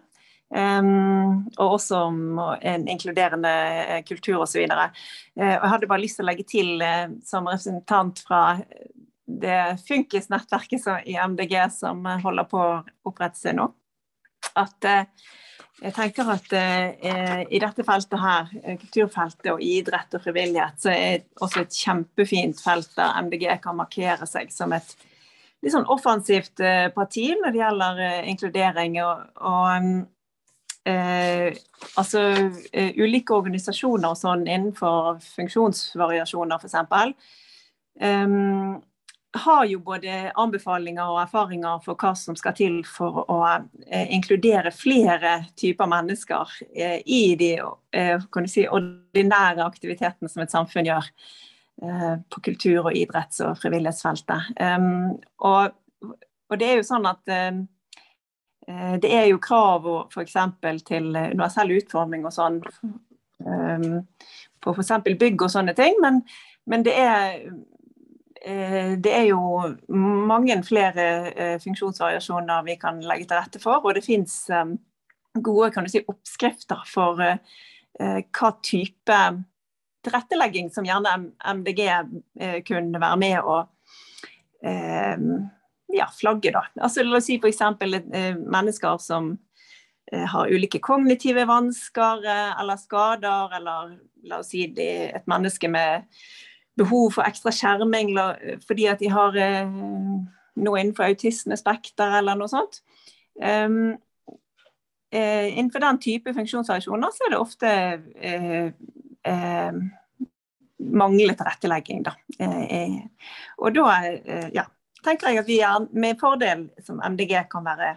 [0.54, 4.66] Um, og også om en inkluderende kultur osv.
[4.68, 5.06] Uh,
[5.40, 6.84] jeg hadde bare lyst til å legge til,
[7.26, 8.44] som representant fra
[9.26, 13.70] det funkisnettverket i MDG som holder på å opprette seg nå.
[14.58, 15.06] At eh,
[15.82, 20.92] jeg tenker at eh, i dette feltet her, eh, kulturfeltet og idrett og frivillighet, så
[20.92, 24.94] er det også et kjempefint felt der MDG kan markere seg som et
[25.64, 26.60] litt sånn offensivt
[26.92, 28.98] parti når det gjelder inkludering.
[29.00, 30.02] og, og
[30.84, 31.54] Eh,
[31.96, 32.22] altså
[32.72, 37.14] eh, ulike organisasjoner og sånn innenfor funksjonsvariasjoner, f.eks.
[38.02, 38.82] Um,
[39.34, 44.70] har jo både anbefalinger og erfaringer for hva som skal til for å eh, inkludere
[44.74, 51.08] flere typer mennesker eh, i de eh, si, ordinære aktivitetene som et samfunn gjør
[51.82, 54.54] eh, på kultur- og idretts- og frivillighetsfeltet.
[55.42, 55.74] Og,
[56.46, 57.62] og, det er jo sånn at eh, eh,
[58.64, 60.36] det er jo krav f.eks.
[60.88, 62.62] til universell utforming og sånn
[63.44, 63.98] um,
[64.64, 64.92] på f.eks.
[65.20, 66.22] bygg og sånne ting, men,
[66.70, 67.34] men det er
[68.44, 69.40] Eh, det er jo
[69.88, 73.80] mange flere eh, funksjonsvariasjoner vi kan legge til rette for.
[73.80, 74.74] Og det fins eh,
[75.40, 77.22] gode kan du si, oppskrifter for
[77.94, 79.16] hva type
[80.02, 81.12] tilrettelegging som gjerne
[81.46, 81.82] MDG
[82.66, 83.60] kunne være med å
[85.94, 86.64] ja, flagget, Da.
[86.80, 87.62] Altså, la oss si f.eks.
[88.38, 89.34] mennesker som
[90.14, 93.94] har ulike kognitive vansker eller skader, eller
[94.28, 96.04] la oss si et menneske med
[96.78, 98.12] behov for ekstra skjerming
[98.66, 99.70] fordi at de har eh,
[100.54, 102.82] noe innenfor autismespekter eller noe sånt.
[103.34, 103.96] Um,
[105.14, 107.72] uh, innenfor den type funksjonsvariasjoner så er det ofte
[108.22, 108.68] uh,
[109.26, 109.80] uh,
[110.78, 112.04] manglende tilrettelegging.
[112.06, 112.14] Da.
[112.38, 113.00] Eh,
[113.58, 114.66] og da eh, ja,
[115.04, 117.94] tenker jeg at vi er med fordel som MDG kan være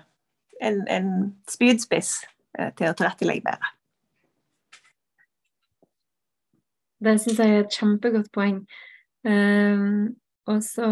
[0.61, 1.09] en, en
[1.49, 2.19] spydspiss
[2.77, 3.73] til å tilrettelegge bedre.
[7.03, 8.63] Det syns jeg er et kjempegodt poeng.
[9.27, 10.15] Um,
[10.49, 10.87] og så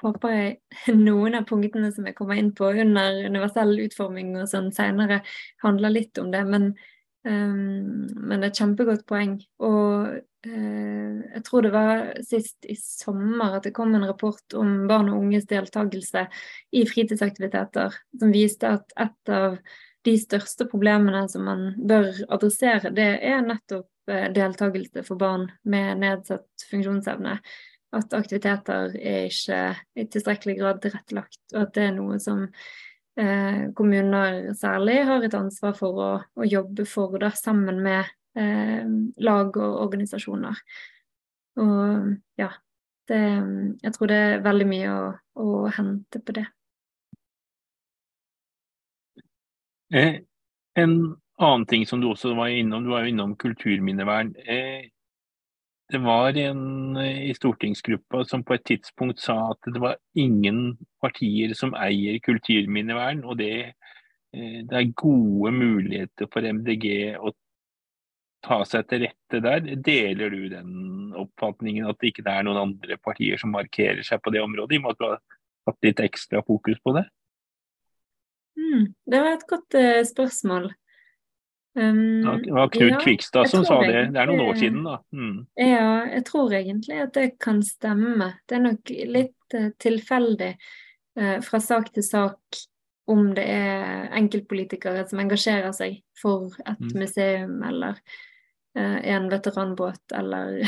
[0.00, 4.70] håper jeg noen av punktene som jeg kommer inn på under universell utforming og sånn
[4.74, 5.22] senere,
[5.64, 6.44] handler litt om det.
[6.48, 6.72] Men,
[7.28, 9.36] um, men det er et kjempegodt poeng.
[9.64, 10.14] Og
[10.48, 15.12] uh, jeg tror det var sist i sommer at det kom en rapport om barn
[15.12, 16.24] og unges deltakelse
[16.72, 19.60] i fritidsaktiviteter, som viste at et av
[20.06, 25.98] de største problemene som man bør adressere, det er nettopp Eh, deltakelse for barn med
[26.00, 27.34] nedsatt funksjonsevne.
[27.92, 29.58] At aktiviteter er ikke
[29.96, 32.46] i tilstrekkelig grad tilrettelagt, og at det er noe som
[33.18, 38.06] eh, kommuner særlig har et ansvar for å, å jobbe for, det sammen med
[38.38, 38.86] eh,
[39.24, 40.62] lag og organisasjoner.
[41.58, 42.52] Og ja,
[43.10, 43.22] det,
[43.82, 45.08] jeg tror det er veldig mye å,
[45.42, 46.46] å hente på det.
[49.94, 50.20] Eh,
[50.78, 50.94] en
[51.38, 54.34] annen ting som du også var innom, du var jo innom kulturminnevern.
[54.44, 54.90] Eh,
[55.88, 60.76] det var en eh, i stortingsgruppa som på et tidspunkt sa at det var ingen
[61.00, 63.52] partier som eier kulturminnevern, og det,
[64.36, 67.32] eh, det er gode muligheter for MDG å
[68.44, 69.64] ta seg til rette der.
[69.84, 74.34] Deler du den oppfatningen at det ikke er noen andre partier som markerer seg på
[74.34, 75.22] det området, i og med at du har
[75.68, 77.08] hatt litt ekstra fokus på det?
[78.58, 80.70] Mm, det var et godt uh, spørsmål.
[81.78, 84.06] Um, det var Knut ja, Kvikstad som sa det.
[84.10, 84.96] Det er noen år siden, da.
[85.14, 85.34] Mm.
[85.60, 88.32] Ja, jeg tror egentlig at det kan stemme.
[88.48, 90.48] Det er nok litt uh, tilfeldig
[91.20, 92.62] uh, fra sak til sak
[93.08, 96.96] om det er enkeltpolitikere som engasjerer seg for et mm.
[96.98, 98.00] museum eller
[98.76, 100.58] uh, en veteranbåt eller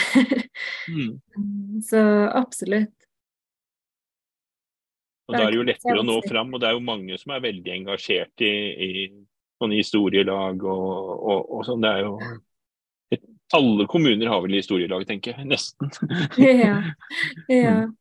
[0.95, 1.11] mm.
[1.91, 2.95] Så absolutt.
[5.27, 7.35] Og Da er det jo lettere å nå fram, og det er jo mange som
[7.35, 8.55] er veldig engasjert i,
[8.87, 8.91] i
[9.61, 10.89] sånne historielag og,
[11.21, 11.85] og, og sånn.
[11.85, 12.15] Det er jo
[13.15, 13.23] et,
[13.57, 15.49] Alle kommuner har vel historielag, tenker jeg.
[15.51, 15.95] Nesten.
[16.39, 16.77] ja.
[17.49, 17.79] ja.
[17.91, 17.97] Mm.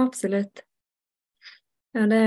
[0.00, 0.62] Absolutt.
[1.92, 2.20] Ja, det,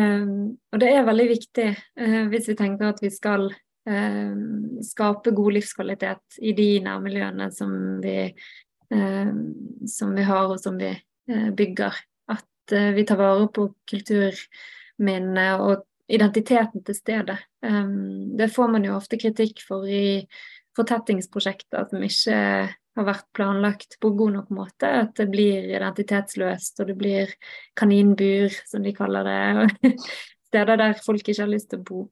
[0.75, 3.45] og det er veldig viktig eh, hvis vi tenker at vi skal
[3.87, 4.33] eh,
[4.83, 7.71] skape god livskvalitet i de nærmiljøene som
[8.03, 8.17] vi,
[8.91, 9.31] eh,
[9.87, 11.95] som vi har og som vi eh, bygger.
[12.35, 17.37] At eh, vi tar vare på kulturminnet og identiteten til stedet.
[17.63, 20.23] Um, det får man jo ofte kritikk for i
[20.77, 22.37] fortettingsprosjekter som ikke
[22.93, 24.89] har vært planlagt på god nok måte.
[25.05, 27.33] At det blir identitetsløst, og det blir
[27.79, 29.93] kaninbur, som de kaller det.
[30.49, 32.03] Steder der folk ikke har lyst til å bo.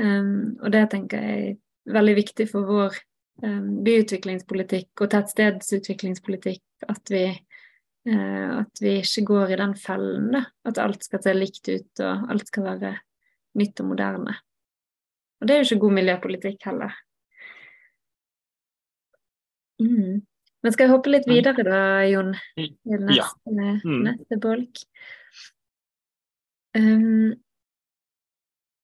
[0.00, 2.96] Um, og det tenker jeg er veldig viktig for vår
[3.44, 6.64] um, byutviklingspolitikk og tettstedsutviklingspolitikk.
[6.90, 7.24] At vi,
[8.10, 10.46] uh, at vi ikke går i den fellen, da.
[10.66, 12.96] At alt skal se likt ut, og alt skal være
[13.58, 14.36] nytt og moderne.
[15.40, 16.96] Og det er jo ikke god miljøpolitikk heller.
[19.82, 20.24] Mm.
[20.64, 22.32] Men skal jeg hoppe litt videre da, Jon?
[22.56, 23.74] Til neste, ja.
[23.84, 23.98] mm.
[24.08, 24.80] neste bolk.
[26.76, 27.34] Um,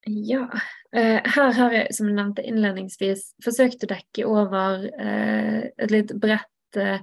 [0.06, 0.44] ja.
[0.92, 6.12] Uh, her har jeg, som jeg nevnte innledningsvis, forsøkt å dekke over uh, et litt
[6.22, 7.00] bredt uh,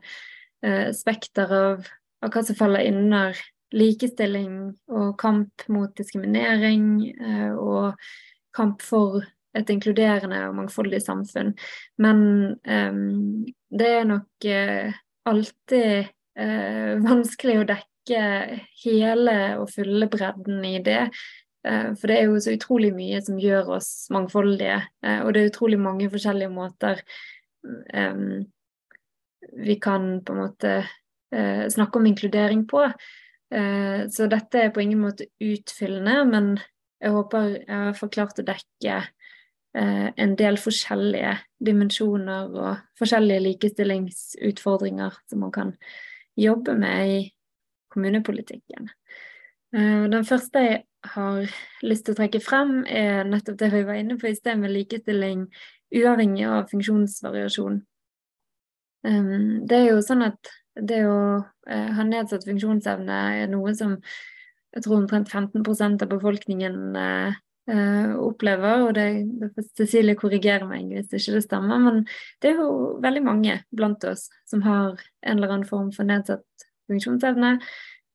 [0.95, 1.89] spekter av,
[2.23, 3.39] av, hva som faller innunder
[3.75, 4.53] likestilling
[4.89, 7.99] og kamp mot diskriminering eh, og
[8.55, 9.21] kamp for
[9.57, 11.53] et inkluderende og mangfoldig samfunn.
[12.01, 12.21] Men
[12.63, 18.21] um, det er nok uh, alltid uh, vanskelig å dekke
[18.83, 21.09] hele og fulle bredden i det.
[21.65, 25.51] Uh, for det er jo så utrolig mye som gjør oss mangfoldige, og det er
[25.51, 27.01] utrolig mange forskjellige måter
[27.93, 28.45] um,
[29.59, 30.71] vi kan på en måte
[31.29, 32.81] snakke om inkludering på.
[33.49, 36.51] Eh, så dette er på ingen måte utfyllende, men
[37.01, 41.33] jeg håper jeg har forklart å dekke eh, en del forskjellige
[41.65, 45.73] dimensjoner og forskjellige likestillingsutfordringer som man kan
[46.39, 47.19] jobbe med i
[47.89, 48.91] kommunepolitikken.
[49.73, 50.83] Eh, den første jeg
[51.15, 51.49] har
[51.81, 54.75] lyst til å trekke frem, er nettopp det vi var inne på i sted, med
[54.75, 55.47] likestilling
[55.95, 57.79] uavhengig av funksjonsvariasjon.
[58.99, 60.49] Det er jo sånn at
[60.81, 61.19] det å
[61.69, 63.97] eh, ha nedsatt funksjonsevne er noe som
[64.75, 67.37] jeg tror omtrent 15% av befolkningen eh,
[67.71, 68.85] eh, opplever.
[68.87, 69.07] Og det,
[69.41, 72.03] det får Cecilie korrigere meg hvis ikke det stemmer, men
[72.41, 76.67] det er jo veldig mange blant oss som har en eller annen form for nedsatt
[76.89, 77.57] funksjonsevne.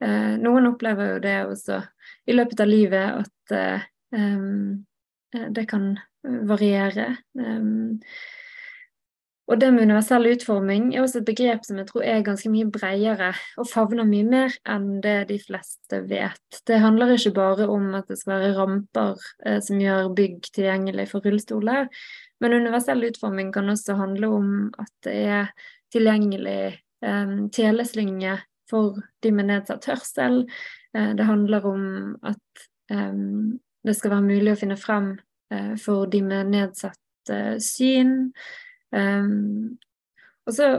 [0.04, 1.82] Eh, noen opplever jo det også
[2.28, 3.86] i løpet av livet at eh,
[4.18, 7.16] eh, det kan variere.
[7.34, 8.00] Um,
[9.44, 12.68] og det med universell utforming er også et begrep som jeg tror er ganske mye
[12.72, 16.60] bredere og favner mye mer enn det de fleste vet.
[16.64, 21.10] Det handler ikke bare om at det skal være ramper eh, som gjør bygg tilgjengelig
[21.12, 21.90] for rullestoler,
[22.40, 25.52] men universell utforming kan også handle om at det er
[25.92, 26.58] tilgjengelig
[27.04, 28.38] eh, teleslynge
[28.70, 30.46] for de med nedsatt hørsel.
[30.96, 31.86] Eh, det handler om
[32.24, 33.12] at eh,
[33.84, 35.18] det skal være mulig å finne frem
[35.52, 38.32] eh, for de med nedsatt eh, syn.
[38.94, 39.74] Um,
[40.46, 40.70] og så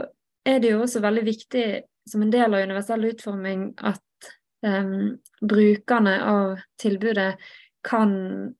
[0.46, 1.66] er det jo også veldig viktig
[2.08, 4.30] som en del av universell utforming at
[4.64, 7.34] um, brukerne av tilbudet
[7.86, 8.12] kan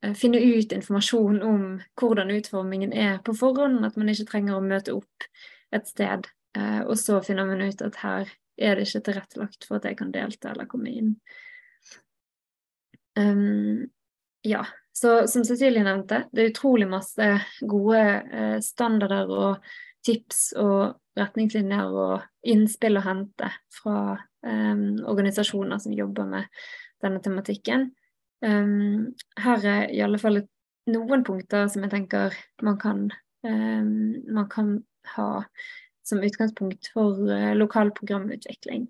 [0.05, 1.67] uh, finne ut informasjon om
[2.01, 5.29] hvordan utformingen er på forhånd, at man ikke trenger å møte opp
[5.75, 6.29] et sted.
[6.59, 9.99] Uh, og så finner man ut at her er det ikke tilrettelagt for at jeg
[9.99, 11.15] kan delta eller komme inn.
[13.17, 13.87] Um,
[14.45, 14.67] ja,
[14.97, 17.27] Så som Cecilie nevnte, det er utrolig masse
[17.69, 19.67] gode eh, standarder og
[20.07, 23.99] tips og retningslinjer og innspill å hente fra
[24.47, 26.47] um, organisasjoner som jobber med
[27.05, 27.91] denne tematikken.
[28.45, 30.43] Um, her er i alle fall
[30.93, 33.03] noen punkter som jeg tenker man kan,
[33.45, 33.91] um,
[34.33, 34.71] man kan
[35.17, 35.29] ha
[36.07, 38.89] som utgangspunkt for uh, lokal programutvikling.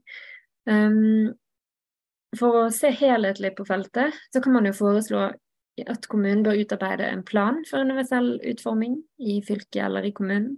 [2.37, 5.29] for å se helhetlig på feltet, så kan man jo foreslå
[5.85, 10.57] at kommunen bør utarbeide en plan for universell utforming i fylket eller i kommunen.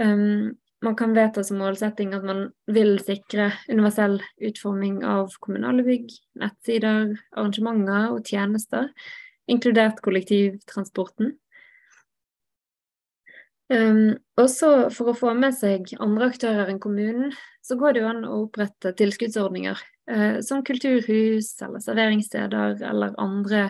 [0.00, 6.08] Um, man kan vedta som målsetting at man vil sikre universell utforming av kommunale bygg,
[6.42, 8.88] nettsider, arrangementer og tjenester,
[9.50, 11.36] inkludert kollektivtransporten.
[13.72, 17.30] Um, også for å få med seg andre aktører enn kommunen,
[17.64, 19.78] så går det jo an å opprette tilskuddsordninger
[20.10, 23.68] uh, som kulturhus eller serveringssteder eller andre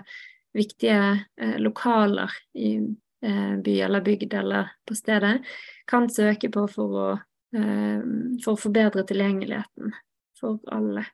[0.56, 0.98] viktige
[1.40, 2.76] uh, lokaler i
[3.22, 5.42] Eh, by eller bygd eller på stedet,
[5.86, 7.10] kan søke på for å,
[7.54, 8.00] eh,
[8.42, 9.92] for å forbedre tilgjengeligheten
[10.40, 11.04] for alle.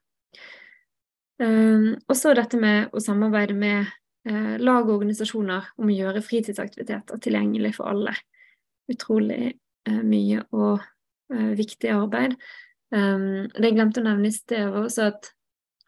[1.38, 3.86] Eh, og så dette med å samarbeide med
[4.60, 8.12] lag og organisasjoner om å gjøre fritidsaktiviteter tilgjengelig for alle.
[8.90, 9.54] Utrolig
[9.86, 10.82] mye og
[11.30, 12.34] viktig arbeid.
[12.90, 15.30] Det jeg glemte å nevne i sted, var også at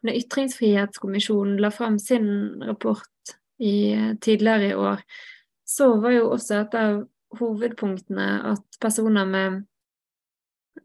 [0.01, 3.10] når Ytringsfrihetskommisjonen la fram sin rapport
[3.61, 5.03] i, tidligere i år,
[5.67, 7.01] så var jo også et av
[7.39, 9.61] hovedpunktene at personer med,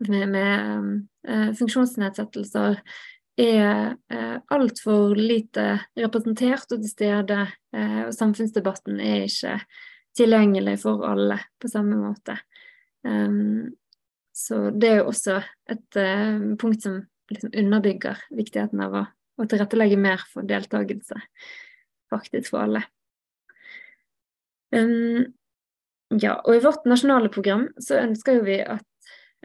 [0.06, 0.92] med, med
[1.26, 2.78] eh, funksjonsnedsettelser
[3.36, 5.66] er eh, altfor lite
[5.98, 7.40] representert og til stede.
[7.76, 9.58] Eh, og samfunnsdebatten er ikke
[10.16, 12.38] tilgjengelig for alle på samme måte.
[13.06, 13.74] Um,
[14.36, 15.36] så det er jo også
[15.70, 16.98] et uh, punkt som
[17.30, 19.04] liksom underbygger viktigheten av å,
[19.40, 21.20] å tilrettelegge mer for deltakelse,
[22.12, 22.84] faktisk for alle.
[24.74, 25.32] Um,
[26.14, 28.86] ja, og i vårt nasjonale program så ønsker vi at,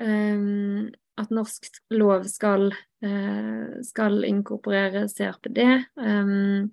[0.02, 2.70] um, at norsk lov skal,
[3.06, 5.62] uh, skal inkorporere CRPD
[5.98, 6.70] um,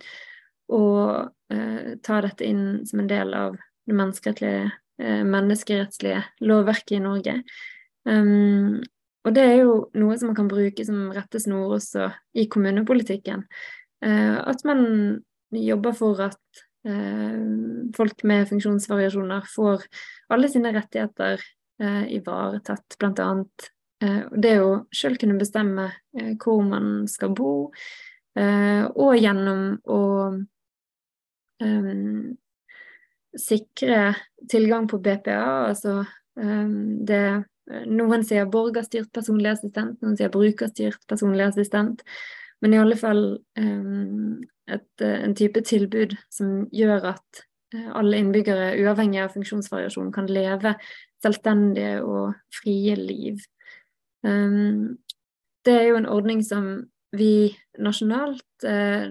[0.68, 3.56] og uh, ta dette inn som en del av
[3.88, 4.68] det menneskerettslige,
[5.00, 7.40] uh, menneskerettslige lovverket i Norge.
[8.08, 8.78] Um,
[9.24, 13.42] og det er jo noe som man kan bruke som rettesnor også i kommunepolitikken.
[14.00, 15.18] at man
[15.50, 17.38] jobber for at Eh,
[17.96, 19.82] folk med funksjonsvariasjoner får
[20.32, 21.40] alle sine rettigheter
[21.82, 23.70] eh, ivaretatt, blant annet.
[24.04, 25.90] Eh, det å sjøl kunne bestemme
[26.42, 27.72] hvor man skal bo,
[28.38, 30.02] og gjennom å
[31.58, 32.36] um,
[33.34, 34.12] sikre
[34.52, 35.40] tilgang på BPA,
[35.72, 36.04] altså
[36.38, 37.42] um, det
[37.90, 42.00] Noen sier borgerstyrt personlig assistent, noen sier brukerstyrt personlig assistent.
[42.62, 43.22] Men i alle fall
[43.58, 44.40] um,
[44.70, 47.42] et, eh, en type tilbud som gjør at
[47.74, 50.74] eh, alle innbyggere, uavhengig av funksjonsvariasjon, kan leve
[51.22, 53.40] selvstendige og frie liv.
[54.22, 56.68] Det er jo en ordning som
[57.14, 59.10] vi nasjonalt eh,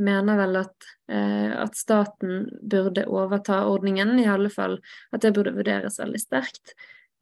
[0.00, 4.78] mener vel at, eh, at, staten burde overta ordningen, i alle fall
[5.12, 6.74] at det burde vurderes veldig sterkt.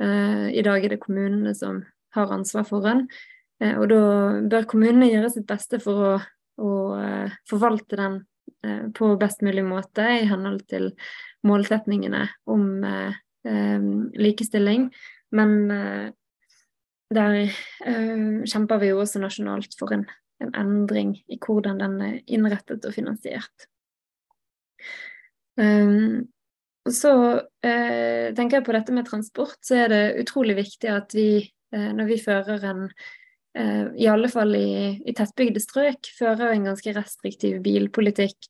[0.03, 1.83] Eh, I dag er det kommunene som
[2.15, 4.01] har ansvar for den, eh, og da
[4.47, 6.13] bør kommunene gjøre sitt beste for å
[6.59, 8.21] og eh, forvalte den
[8.67, 10.91] eh, på best mulig måte i henhold til
[11.47, 13.19] målsetningene om eh,
[14.19, 14.89] likestilling.
[15.33, 15.53] Men
[17.13, 17.35] der
[18.49, 20.07] kjemper vi jo også nasjonalt for en,
[20.41, 23.69] en endring i hvordan den er innrettet og finansiert.
[25.61, 26.27] Um,
[26.89, 27.13] så
[27.61, 31.29] eh, tenker jeg på dette med transport, så er det utrolig viktig at vi,
[31.77, 33.28] eh, når vi fører en Eh,
[33.59, 34.71] i alle fall i,
[35.03, 38.49] i tettbygde strøk, fører en ganske restriktiv bilpolitikk,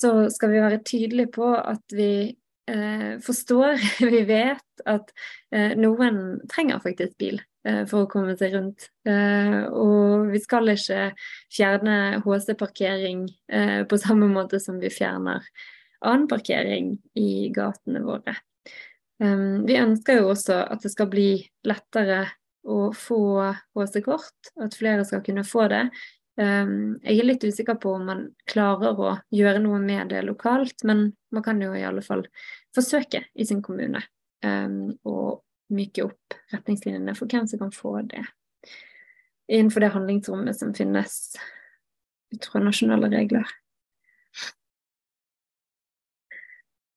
[0.00, 2.12] så skal vi være tydelige på at vi
[2.70, 3.80] eh, forstår,
[4.12, 5.12] vi vet at
[5.54, 8.88] eh, noen trenger faktisk bil eh, for å komme seg rundt.
[9.08, 11.10] Eh, og vi skal ikke
[11.52, 15.44] fjerne HC-parkering eh, på samme måte som vi fjerner
[16.00, 18.38] annen parkering i gatene våre.
[19.20, 21.34] Um, vi ønsker jo også at det skal bli
[21.68, 22.22] lettere
[22.68, 23.20] å få
[23.76, 25.86] HC-kort, at flere skal kunne få det.
[26.40, 30.84] Um, jeg er litt usikker på om man klarer å gjøre noe med det lokalt,
[30.88, 32.24] men man kan jo i alle fall
[32.76, 34.02] forsøke i sin kommune
[34.46, 35.40] um, å
[35.74, 38.24] myke opp retningslinjene for hvem som kan få det.
[39.50, 41.18] Innenfor det handlingsrommet som finnes
[42.30, 43.48] ut fra nasjonale regler.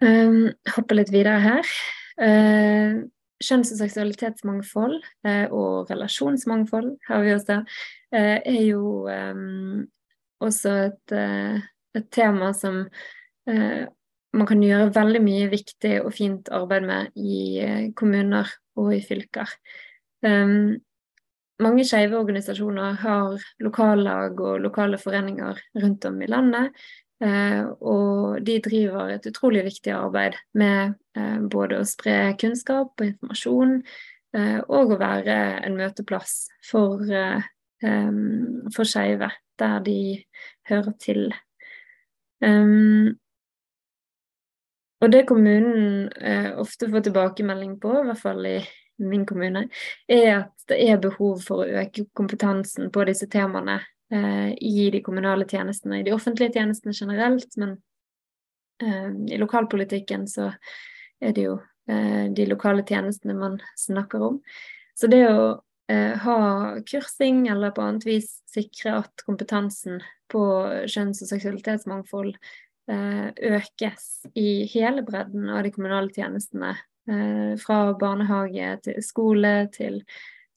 [0.03, 1.75] Um, hopper litt videre her.
[2.19, 3.03] Uh,
[3.43, 4.95] kjønns- og seksualitetsmangfold
[5.27, 7.59] eh, og relasjonsmangfold, har vi også,
[8.15, 9.43] eh, er jo eh,
[10.43, 11.17] også et,
[11.95, 12.87] et, tema som
[14.33, 18.49] man kan gjøre veldig mye viktig og fint arbeid med i kommuner
[18.81, 19.51] og i fylker.
[20.25, 20.81] Um,
[21.61, 26.73] mange skeive organisasjoner har lokallag og lokale foreninger rundt om i landet.
[27.23, 33.05] Uh, og de driver et utrolig viktig arbeid med uh, både å spre kunnskap og
[33.07, 33.77] informasjon,
[34.35, 37.03] uh, og å være en møteplass for,
[38.73, 39.27] for skeive
[39.59, 39.97] der de
[40.69, 41.25] hører til.
[45.03, 48.57] Og det kommunen eh, ofte får tilbakemelding på, i hvert fall i
[49.03, 49.65] min kommune,
[50.07, 55.01] er at det er behov for å øke kompetansen på disse temaene eh, i de
[55.01, 57.77] kommunale tjenestene, i de offentlige tjenestene generelt, men
[58.83, 60.51] eh, i lokalpolitikken så
[61.23, 61.55] er det jo
[61.89, 64.41] eh, de lokale tjenestene man snakker om.
[64.93, 65.47] Så det å
[65.89, 66.39] eh, ha
[66.85, 70.43] kursing eller på annet vis sikre at kompetansen på
[70.89, 72.37] kjønns- og seksualitetsmangfold
[72.91, 76.73] Eh, økes i hele bredden av de kommunale tjenestene.
[77.07, 80.01] Eh, fra barnehage til skole til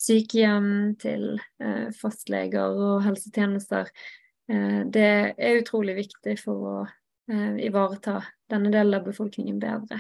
[0.01, 0.69] sykehjem
[1.01, 3.91] til eh, fastleger og helsetjenester.
[4.47, 6.75] Det er utrolig viktig for å
[7.59, 9.97] ivareta denne delen av befolkningen bedre.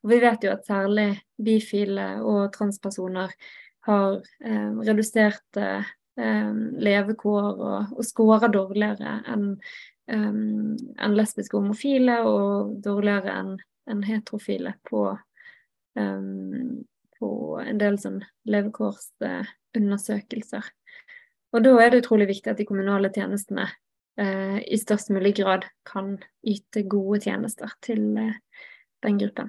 [0.00, 3.34] Og vi vet jo at særlig bifile og transpersoner
[3.84, 4.16] har
[4.88, 5.66] reduserte
[6.16, 9.44] levekår og, og scorer dårligere enn
[10.12, 13.52] um, en lesbiske og homofile, og dårligere enn
[13.90, 15.06] en heterofile på,
[15.98, 16.80] um,
[17.20, 17.28] på
[17.62, 20.64] en del sånn levekårsundersøkelser.
[21.50, 23.66] Og da er det utrolig viktig at de kommunale tjenestene
[24.20, 26.06] eh, i størst mulig grad kan
[26.46, 28.36] yte gode tjenester til eh,
[29.04, 29.48] den gruppen.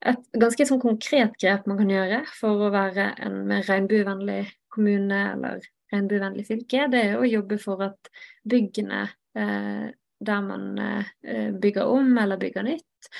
[0.00, 5.18] Et ganske sånn konkret grep man kan gjøre for å være en mer regnbuevennlig kommune
[5.34, 8.08] eller regnbuevennlig fylke, det er å jobbe for at
[8.48, 9.02] byggene
[9.36, 13.10] eh, der man eh, bygger om eller bygger nytt,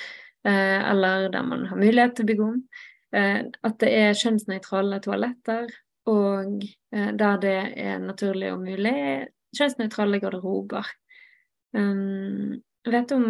[0.49, 2.61] eller der man har mulighet til å bygge om,
[3.15, 5.69] eh, at det er kjønnsnøytrale toaletter,
[6.09, 6.63] og
[6.93, 8.95] eh, der det er naturlig og mulig,
[9.57, 10.87] kjønnsnøytrale garderober.
[11.75, 13.27] Jeg vet om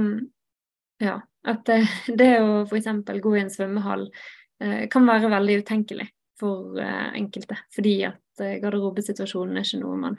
[1.01, 1.81] ja, at det,
[2.21, 2.89] det å f.eks.
[3.21, 4.07] gå i en svømmehall
[4.63, 6.09] eh, kan være veldig utenkelig
[6.41, 10.17] for enkelte, fordi at Eh, garderobesituasjonen er ikke noe man,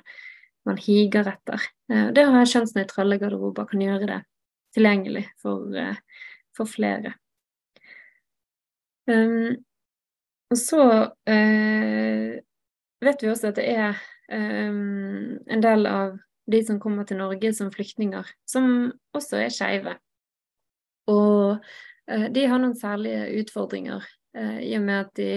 [0.68, 1.64] man higer etter.
[1.92, 4.20] Eh, det å ha kjønnsnøytrale garderober kan gjøre det
[4.76, 5.96] tilgjengelig for, eh,
[6.56, 7.14] for flere.
[9.10, 9.56] Um,
[10.52, 12.28] og så uh,
[13.02, 13.98] vet vi også at det er
[14.30, 16.18] um, en del av
[16.52, 19.96] de som kommer til Norge som flyktninger, som også er skeive.
[21.10, 24.04] Og uh, de har noen særlige utfordringer
[24.38, 25.34] uh, i og med at de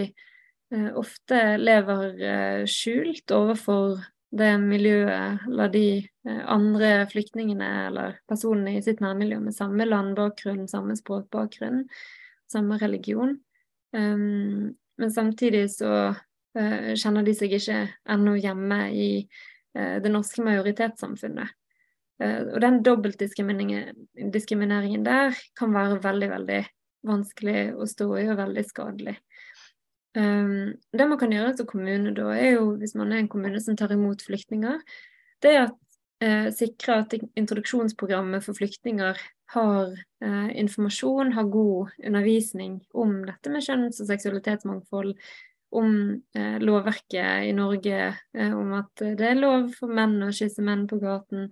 [0.97, 4.01] ofte lever skjult overfor
[4.36, 10.68] det miljøet eller de eh, andre flyktningene eller personene i sitt nærmiljø med samme landbakgrunn,
[10.68, 11.84] samme språkbakgrunn,
[12.52, 13.32] samme religion.
[13.96, 20.42] Um, men samtidig så uh, kjenner de seg ikke ennå hjemme i uh, det norske
[20.44, 21.48] majoritetssamfunnet.
[22.24, 26.66] Uh, og den dobbeltdiskrimineringen der kan være veldig, veldig
[27.08, 29.16] vanskelig å stå i og veldig skadelig.
[30.16, 33.59] Um, det man kan gjøre som kommune da, er jo, hvis man er en kommune
[33.63, 34.80] som tar imot flyktninger,
[35.43, 35.82] det er at
[36.24, 39.20] eh, sikre at introduksjonsprogrammet for flyktninger
[39.53, 39.91] har
[40.24, 45.13] eh, informasjon, har god undervisning om dette med kjønns- og seksualitetsmangfold,
[45.76, 47.99] om eh, lovverket i Norge,
[48.38, 51.49] eh, om at det er lov for menn å kysse menn på gaten.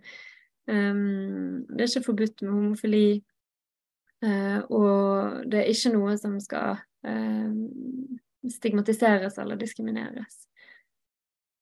[0.70, 3.08] Um, det er ikke forbudt med homofili.
[4.24, 7.50] Eh, og det er ikke noe som skal eh,
[8.52, 10.48] stigmatiseres eller diskrimineres.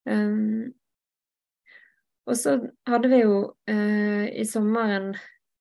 [0.10, 0.72] Um,
[2.26, 2.56] og så
[2.88, 3.36] hadde vi jo
[3.70, 5.12] uh, i sommer en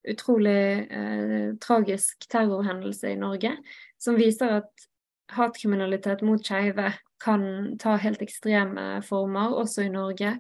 [0.08, 3.52] utrolig uh, tragisk terrorhendelse i Norge
[4.00, 4.86] som viser at
[5.34, 10.38] hatkriminalitet mot skeive kan ta helt ekstreme former, også i Norge.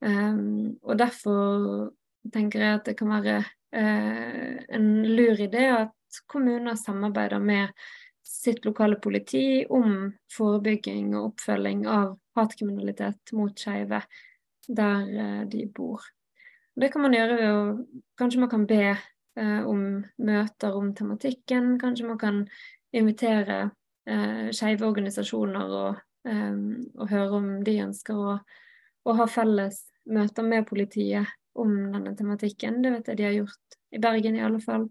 [0.00, 1.92] Um, og derfor
[2.32, 3.36] tenker jeg at det kan være
[3.76, 7.68] uh, en lur idé at kommuner samarbeider med
[8.36, 14.02] sitt lokale politi om forebygging og oppfølging av hatkriminalitet mot skeive
[14.66, 16.04] der eh, de bor.
[16.76, 17.60] Det kan man gjøre ved å
[18.16, 19.80] Kanskje man kan be eh, om
[20.24, 21.76] møter om tematikken.
[21.80, 22.42] Kanskje man kan
[22.96, 23.58] invitere
[24.08, 26.56] eh, skeive organisasjoner og, eh,
[26.96, 28.38] og, høre om de ønsker å,
[29.04, 32.80] å, ha felles møter med politiet om denne tematikken.
[32.84, 34.88] Det vet jeg de har gjort i Bergen i alle fall,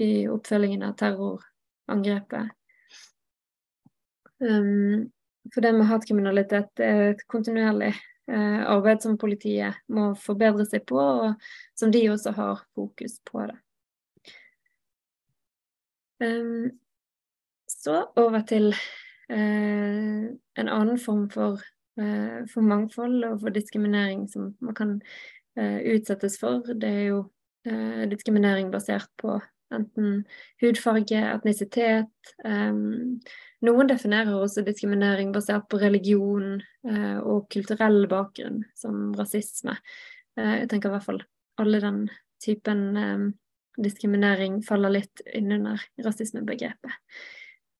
[0.00, 2.52] i oppfølgingen av terrorangrepet
[4.44, 5.10] Um,
[5.52, 11.34] for det med hatkriminalitet er et kontinuerlig arbeid som politiet må forbedre seg på, og
[11.76, 13.58] som de også har fokus på det.
[16.24, 16.70] Um,
[17.84, 20.24] så over til uh,
[20.58, 21.60] en annen form for,
[22.00, 24.94] uh, for, mangfold og for diskriminering som man kan
[25.60, 26.64] uh, utsettes for.
[26.74, 27.24] Det er jo
[27.64, 29.38] diskriminering basert på
[29.72, 30.24] enten
[30.62, 32.34] hudfarge, etnisitet.
[32.44, 33.20] Um,
[33.64, 36.58] noen definerer også diskriminering basert på religion
[36.88, 39.76] uh, og kulturell bakgrunn, som rasisme.
[40.38, 41.22] Uh, jeg tenker i hvert fall
[41.62, 42.04] alle den
[42.42, 43.30] typen um,
[43.80, 47.00] diskriminering faller litt innunder rasismebegrepet.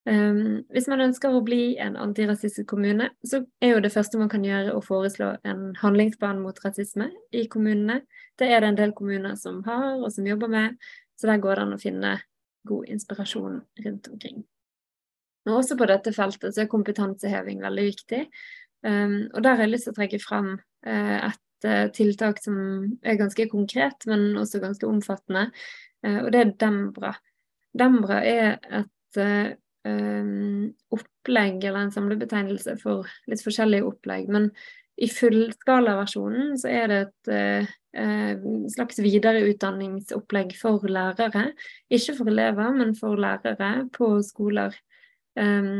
[0.04, 4.28] Um, hvis man ønsker å bli en antirasistisk kommune, så er jo det første man
[4.28, 8.02] kan gjøre å foreslå en handlingsplan mot rasisme i kommunene.
[8.36, 10.76] Det er det en del kommuner som har, og som jobber med.
[11.18, 12.16] Så der går det an å finne
[12.68, 14.42] god inspirasjon rundt omkring.
[15.44, 18.22] Men også på dette feltet så er kompetanseheving veldig viktig.
[18.84, 22.56] Um, og der har jeg lyst til å trekke fram uh, et uh, tiltak som
[23.04, 25.46] er ganske konkret, men også ganske omfattende.
[26.04, 27.12] Uh, og det er Dembra.
[27.74, 29.20] Dembra er et
[29.84, 34.30] um, opplegg, eller en samlebetegnelse for litt forskjellige opplegg.
[34.32, 34.50] Men
[34.96, 41.48] i fullskalaversjonen så er det et eh, slags videreutdanningsopplegg for lærere.
[41.90, 44.74] Ikke for elever, men for lærere på skoler
[45.38, 45.70] eh,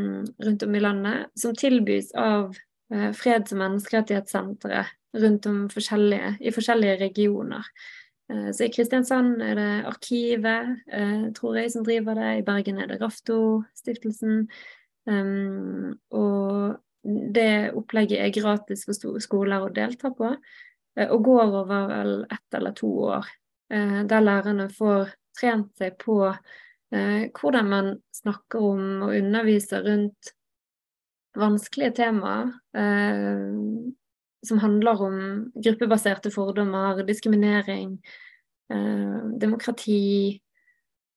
[0.46, 1.26] rundt om i landet.
[1.38, 2.56] Som tilbys av
[2.92, 4.86] eh, freds- og menneskerettighetssentre
[5.22, 7.68] rundt om forskjellige, i forskjellige regioner.
[8.30, 12.32] Eh, så I Kristiansand er det Arkivet, eh, tror jeg, som driver det.
[12.38, 14.48] I Bergen er det Rafto-stiftelsen.
[15.04, 20.30] Um, og det opplegget er gratis for skoler å delta på,
[20.96, 23.28] eh, og går over vel ett eller to år.
[23.72, 30.32] Eh, der lærerne får trent seg på eh, hvordan man snakker om og underviser rundt
[31.34, 32.52] vanskelige temaer
[34.46, 35.16] som handler om
[35.58, 37.96] gruppebaserte fordommer, diskriminering,
[39.42, 40.38] demokrati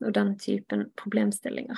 [0.01, 1.77] og den typen problemstillinger.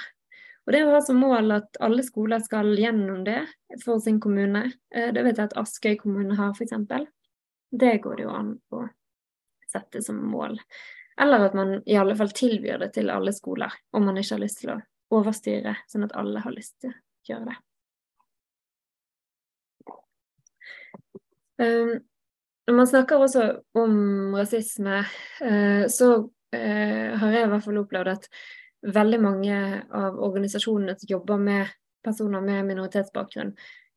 [0.70, 3.40] Og Det å ha som mål at alle skoler skal gjennom det
[3.82, 6.76] for sin kommune, eh, det vet jeg at Askøy kommune har f.eks.
[7.74, 8.84] Det går det jo an å
[9.66, 10.60] sette som mål.
[11.18, 14.44] Eller at man i alle fall tilbyr det til alle skoler, om man ikke har
[14.44, 14.78] lyst til å
[15.18, 17.00] overstyre, sånn at alle har lyst til å
[17.32, 17.58] gjøre det.
[21.66, 21.96] Um,
[22.70, 25.02] når man snakker også om rasisme,
[25.42, 26.14] uh, så
[26.54, 28.32] har jeg i hvert fall opplevd at
[28.86, 29.60] veldig mange
[29.92, 31.72] av organisasjonene som jobber med
[32.06, 33.54] personer med minoritetsbakgrunn,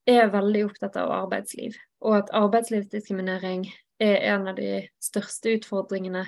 [0.06, 1.76] er veldig opptatt av arbeidsliv.
[2.02, 3.68] Og at arbeidslivsdiskriminering
[4.02, 6.24] er en av de største utfordringene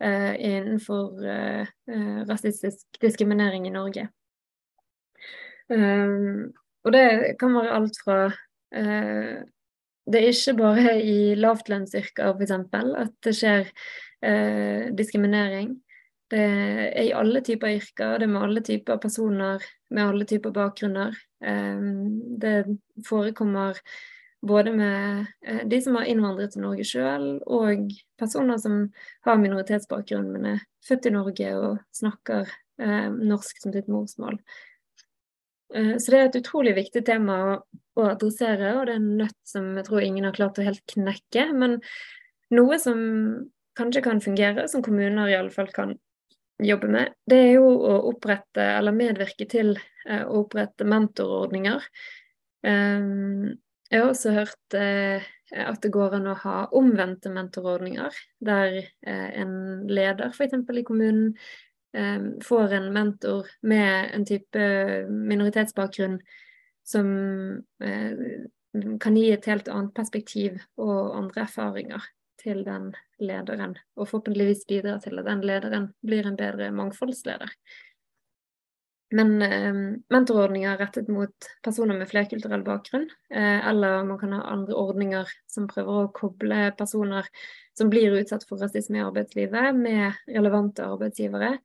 [0.00, 4.08] eh, innenfor eh, eh rasistisk diskriminering i Norge.
[5.70, 6.50] Um,
[6.84, 8.16] og det kan være alt fra
[8.74, 9.42] eh,
[10.10, 12.54] Det er ikke bare i lavtlønnsyrker f.eks.
[12.74, 13.68] at det skjer
[14.26, 15.76] uh, diskriminering.
[16.30, 20.54] Det er i alle typer yrker, det er med alle typer personer med alle typer
[20.54, 21.16] bakgrunner.
[21.42, 22.64] Ehm, det
[23.06, 23.80] forekommer
[24.46, 28.86] både med eh, de som har innvandret til Norge sjøl, og personer som
[29.26, 32.48] har minoritetsbakgrunn, men er født i Norge og snakker
[32.80, 34.38] eh, norsk som sitt morsmål.
[35.74, 37.40] Eh, så det er et utrolig viktig tema
[37.98, 40.84] å adressere, og det er en nøtt som jeg tror ingen har klart å helt
[40.94, 41.50] knekke.
[41.52, 41.80] Men
[42.54, 43.02] noe som
[43.78, 45.98] kanskje kan fungere, som kommuner iallfall kan
[46.64, 51.86] jobber med, det er jo å opprette, eller medvirke til eh, å opprette mentorordninger.
[52.66, 53.56] Um,
[53.90, 59.40] jeg har også hørt eh, at det går an å ha omvendte mentorordninger, der eh,
[59.40, 60.54] en leder f.eks.
[60.54, 61.32] i kommunen
[61.96, 64.68] eh, får en mentor med en type
[65.10, 66.20] minoritetsbakgrunn
[66.86, 67.10] som
[67.82, 68.46] eh,
[69.02, 72.06] kan gi et helt annet perspektiv og andre erfaringer
[72.40, 77.52] til den lederen, og forhåpentligvis bidra til at den lederen blir en bedre mangfoldsleder.
[79.10, 79.78] Men eh,
[80.14, 85.66] mentorordninger rettet mot personer med flerkulturell bakgrunn, eh, eller man kan ha andre ordninger som
[85.70, 87.26] prøver å koble personer
[87.74, 91.56] som blir utsatt for rasisme i arbeidslivet, med relevante arbeidsgivere.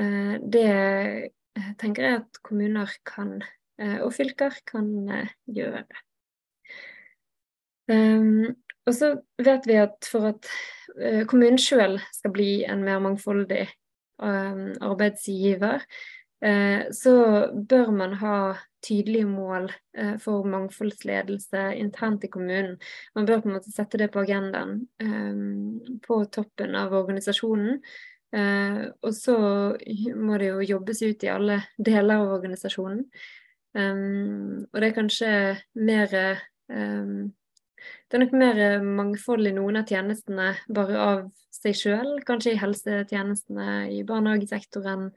[0.00, 3.36] Eh, det eh, tenker jeg at kommuner kan,
[3.76, 5.84] eh, og fylker kan eh, gjøre.
[7.90, 8.54] Um,
[8.86, 9.12] og så
[9.42, 10.48] vet vi at for at
[10.96, 13.66] uh, kommunen sjøl skal bli en mer mangfoldig
[14.22, 15.84] um, arbeidsgiver,
[16.44, 17.14] uh, så
[17.54, 18.36] bør man ha
[18.82, 19.68] tydelige mål
[20.18, 22.80] for mangfoldsledelse internt i kommunen.
[23.14, 24.80] Man bør på en måte sette det på agendaen
[26.02, 27.78] på toppen av organisasjonen.
[28.34, 29.36] og så
[30.18, 33.04] må det jo jobbes ut i alle deler av organisasjonen.
[33.78, 35.30] Og det er kanskje
[35.78, 36.18] mer
[38.08, 41.22] Det er nok mer eh, mangfold i noen av tjenestene bare av
[41.52, 45.10] seg sjøl, kanskje i helsetjenestene, i barnehagesektoren.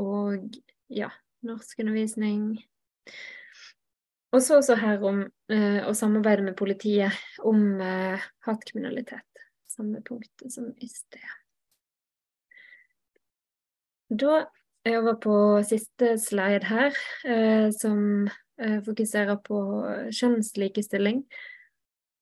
[0.00, 0.58] og
[0.92, 1.08] ja,
[1.44, 2.58] norskundervisning.
[4.34, 7.14] Og så også her om uh, å samarbeide med politiet
[7.46, 7.80] om
[8.44, 9.46] hatkriminalitet.
[9.70, 11.24] Samme punkt som i sted.
[14.10, 14.44] Da
[14.84, 15.36] er jeg over på
[15.66, 18.28] siste slide her, eh, som
[18.60, 19.58] eh, fokuserer på
[20.12, 21.24] kjønnslikestilling.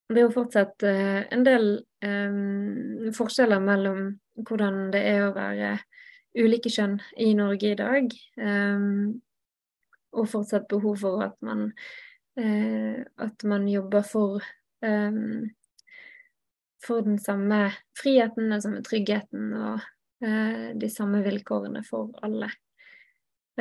[0.08, 1.68] Det er jo fortsatt eh, en del
[2.04, 4.08] um, forskjeller mellom
[4.42, 5.76] hvordan det er å være
[6.38, 8.12] ulike kjønn i Norge i dag.
[8.36, 9.20] Um,
[10.12, 11.70] og fortsatt behov for at man,
[12.40, 14.44] uh, at man jobber for
[16.82, 19.84] for den samme friheten, den samme tryggheten og
[20.26, 22.48] uh, de samme vilkårene for alle.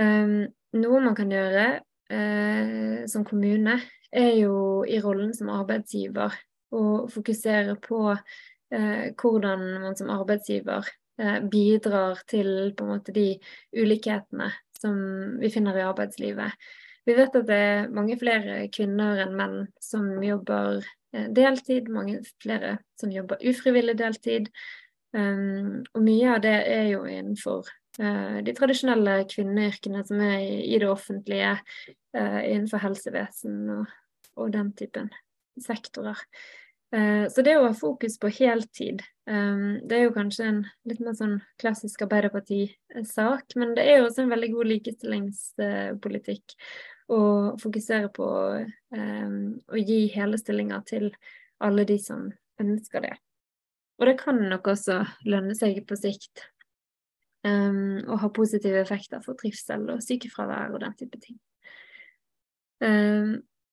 [0.01, 3.77] Noe man kan gjøre uh, som kommune,
[4.11, 4.55] er jo
[4.87, 6.35] i rollen som arbeidsgiver
[6.71, 10.89] å fokusere på eh, hvordan man som arbeidsgiver
[11.51, 13.35] bidrar til på en måte de
[13.77, 14.47] ulikhetene
[14.79, 14.95] som
[15.37, 16.55] vi finner i arbeidslivet.
[17.05, 20.81] Vi vet at det er mange flere kvinner enn menn som jobber
[21.11, 24.49] deltid, mange flere som jobber ufrivillig deltid.
[25.11, 27.65] Um, og mye av det er jo innenfor
[27.99, 31.57] uh, de tradisjonelle kvinneyrkene som er i, det offentlige,
[32.11, 33.91] innenfor helsevesen og,
[34.37, 35.09] og, den typen
[35.59, 36.19] sektorer.
[36.95, 40.99] Uh, så det å ha fokus på heltid, um, det er jo kanskje en litt
[41.03, 46.55] mer sånn klassisk Arbeiderparti-sak, men det er jo også en veldig god likestillingspolitikk
[47.11, 47.21] å
[47.59, 48.27] fokusere på
[48.95, 49.37] um,
[49.71, 51.11] å gi hele stillinger til
[51.63, 52.27] alle de som
[52.59, 53.13] ønsker det.
[54.01, 56.47] Og det kan nok også lønne seg på sikt
[57.41, 61.39] og ha positive effekter for trivsel og sykefravær og den type ting.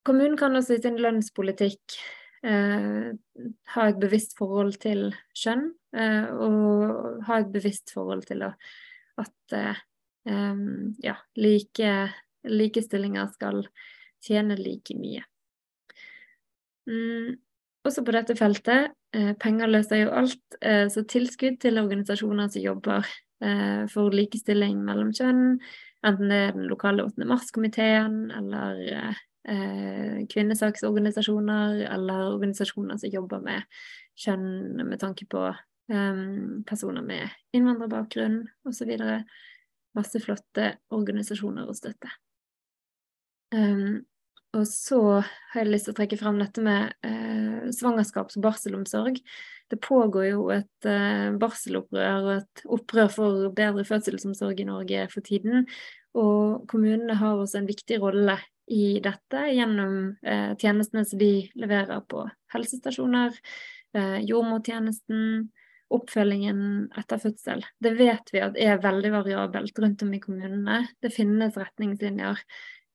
[0.06, 1.96] Kommunen kan også i sin lønnspolitikk
[2.46, 3.10] eh,
[3.74, 8.52] ha et bevisst forhold til kjønn, eh, og ha et bevisst forhold til å,
[9.22, 9.82] at eh,
[10.28, 11.92] ja, like,
[12.44, 13.62] likestillinger skal
[14.24, 15.22] tjene like mye.
[16.88, 17.38] Mm,
[17.88, 22.60] også på dette feltet Eh, penger løser jo alt, eh, så tilskudd til organisasjoner som
[22.60, 23.06] jobber
[23.40, 25.56] eh, for likestilling mellom kjønn,
[26.04, 27.24] enten det er den lokale 8.
[27.30, 28.82] mars-komiteen eller
[30.28, 33.80] kvinnesaksorganisasjoner eller organisasjoner som jobber med
[34.18, 38.92] kjønn med tanke på um, personer med innvandrerbakgrunn osv.
[39.96, 42.12] Masse flotte organisasjoner å støtte.
[43.54, 44.04] Um,
[44.56, 49.18] og så har jeg lyst til å trekke frem dette med eh, svangerskaps- og barselomsorg.
[49.68, 55.26] Det pågår jo et eh, barselopprør og et opprør for bedre fødselsomsorg i Norge for
[55.26, 55.68] tiden.
[56.16, 58.38] Og kommunene har også en viktig rolle
[58.70, 63.36] i dette gjennom eh, tjenestene som de leverer på helsestasjoner,
[63.96, 65.48] eh, jordmortjenesten,
[65.88, 67.62] oppfølgingen etter fødsel.
[67.80, 70.82] Det vet vi at er veldig variabelt rundt om i kommunene.
[71.00, 72.42] Det finnes retningslinjer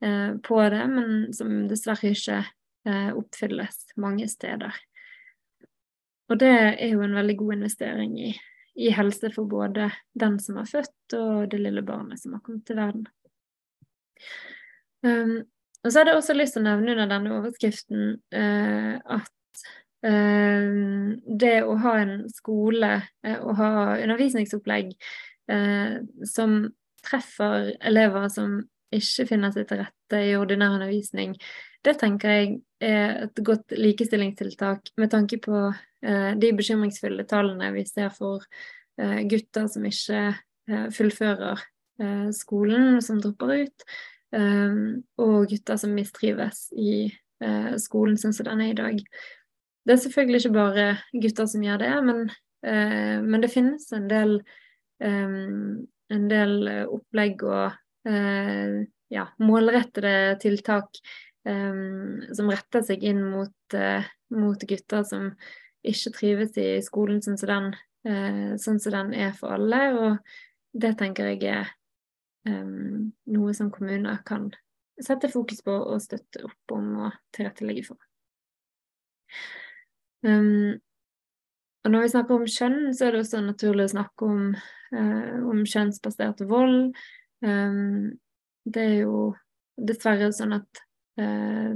[0.04, 2.42] Eh, på det, men som dessverre ikke
[2.90, 4.76] eh, oppfylles mange steder.
[6.28, 8.32] Og det er jo en veldig god investering i,
[8.76, 9.88] i helse for både
[10.20, 13.06] den som har født og det lille barnet som har kommet til verden.
[15.04, 15.38] Um,
[15.84, 18.04] og så hadde jeg også lyst til å nevne under denne overskriften
[18.34, 19.32] eh, at
[20.04, 22.90] det å ha en skole
[23.24, 23.70] og ha
[24.04, 24.90] undervisningsopplegg
[26.28, 26.58] som
[27.08, 28.58] treffer elever som
[28.94, 31.38] ikke finner seg til rette i ordinær undervisning,
[31.84, 32.54] det tenker jeg
[32.84, 38.46] er et godt likestillingstiltak med tanke på eh, de bekymringsfulle tallene vi ser for
[39.00, 41.64] eh, gutter som ikke eh, fullfører
[42.04, 47.06] eh, skolen, som dropper ut, eh, og gutter som mistrives i
[47.44, 49.02] eh, skolen sånn som den er i dag.
[49.84, 52.20] Det er selvfølgelig ikke bare gutter som gjør det, men,
[52.64, 54.38] men det finnes en del,
[55.04, 56.54] en del
[56.88, 58.08] opplegg og
[59.12, 61.02] ja, målrettede tiltak
[61.44, 63.76] um, som retter seg inn mot,
[64.32, 65.34] mot, gutter som
[65.84, 67.70] ikke trives i skolen sånn som den,
[68.64, 69.84] sånn som den er for alle.
[70.00, 71.76] Og det tenker jeg er
[72.50, 74.50] um, noe som kommuner kan
[75.02, 78.00] sette fokus på og støtte opp om og tilrettelegge for.
[80.24, 80.80] Um,
[81.84, 84.44] og når vi snakker om kjønn, så er det også naturlig å snakke om,
[84.96, 86.94] uh, om kjønnsbasert vold.
[87.44, 88.14] Um,
[88.64, 89.18] det er jo
[89.76, 90.84] dessverre sånn at
[91.20, 91.74] uh,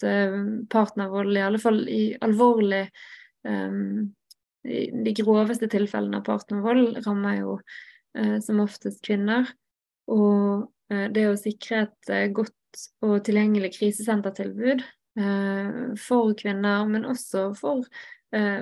[0.00, 0.38] at eh,
[0.72, 2.86] partnervold, i alle fall i alvorlig
[3.44, 3.74] eh,
[5.04, 7.52] De groveste tilfellene av partnervold rammer jo
[8.44, 9.46] som oftest kvinner.
[10.10, 10.68] Og
[11.14, 14.82] det å sikre et godt og tilgjengelig krisesentertilbud
[16.02, 17.84] for kvinner, men også for,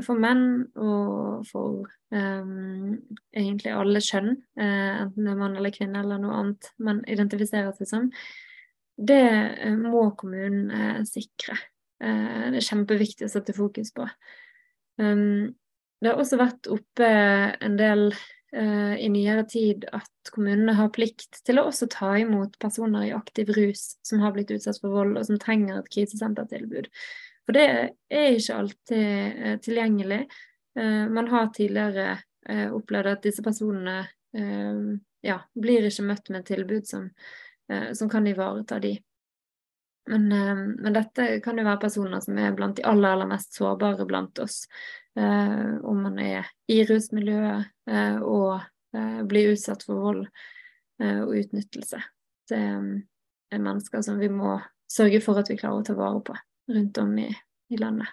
[0.04, 0.44] for menn
[0.76, 2.98] og for um,
[3.32, 7.90] egentlig alle kjønn, enten det er mann eller kvinne eller noe annet man identifiserer seg
[7.92, 8.10] som,
[8.98, 9.22] det
[9.62, 11.56] eh, må kommunen eh, sikre.
[12.02, 14.08] Eh, det er kjempeviktig å sette fokus på.
[14.98, 15.54] Um,
[16.02, 18.10] det har også vært oppe en del
[18.48, 23.50] i nyere tid at kommunene har plikt til å også ta imot personer i aktiv
[23.52, 26.88] rus som har blitt utsatt for vold, og som trenger et krisesentertilbud.
[27.44, 30.22] For det er ikke alltid tilgjengelig.
[31.12, 32.14] Man har tidligere
[32.72, 33.98] opplevd at disse personene
[34.32, 37.10] ja, blir ikke møtt med et tilbud som
[37.72, 38.98] Eh, som kan ivareta de.
[40.08, 43.58] Men, eh, men, dette kan jo være personer som er blant de aller, aller mest
[43.58, 44.62] sårbare blant oss.
[45.18, 48.60] Eh, om man er i rusmiljøet og
[49.28, 50.22] blir utsatt for vold
[51.04, 51.98] og utnyttelse.
[52.48, 54.54] Det er mennesker som vi må
[54.88, 56.36] sørge for at vi klarer å ta vare på
[56.72, 57.28] rundt om i,
[57.68, 58.08] i landet.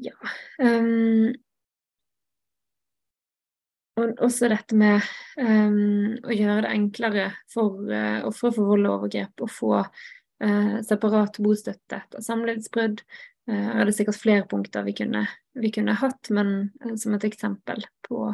[0.00, 0.16] Ja.
[3.98, 5.02] Og også dette med
[5.40, 10.78] um, å gjøre det enklere for uh, ofre for vold og overgrep å få uh,
[10.86, 13.02] separat bostøtte etter samlivsbrudd.
[13.50, 15.24] Uh, er det sikkert flere punkter vi kunne,
[15.58, 18.32] vi kunne hatt, men uh, som et eksempel på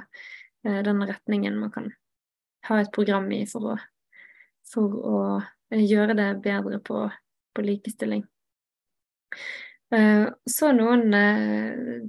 [0.64, 1.90] den retningen man kan
[2.70, 3.76] ha et program i for å,
[4.64, 5.18] for å
[5.76, 7.02] gjøre det bedre på,
[7.52, 8.22] på likestilling.
[9.92, 11.12] Så noen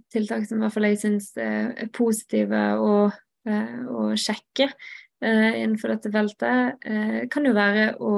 [0.07, 4.69] tiltak som i hvert fall jeg syns er positive og Eh, å sjekke
[5.21, 8.15] eh, innenfor dette feltet, eh, kan jo være å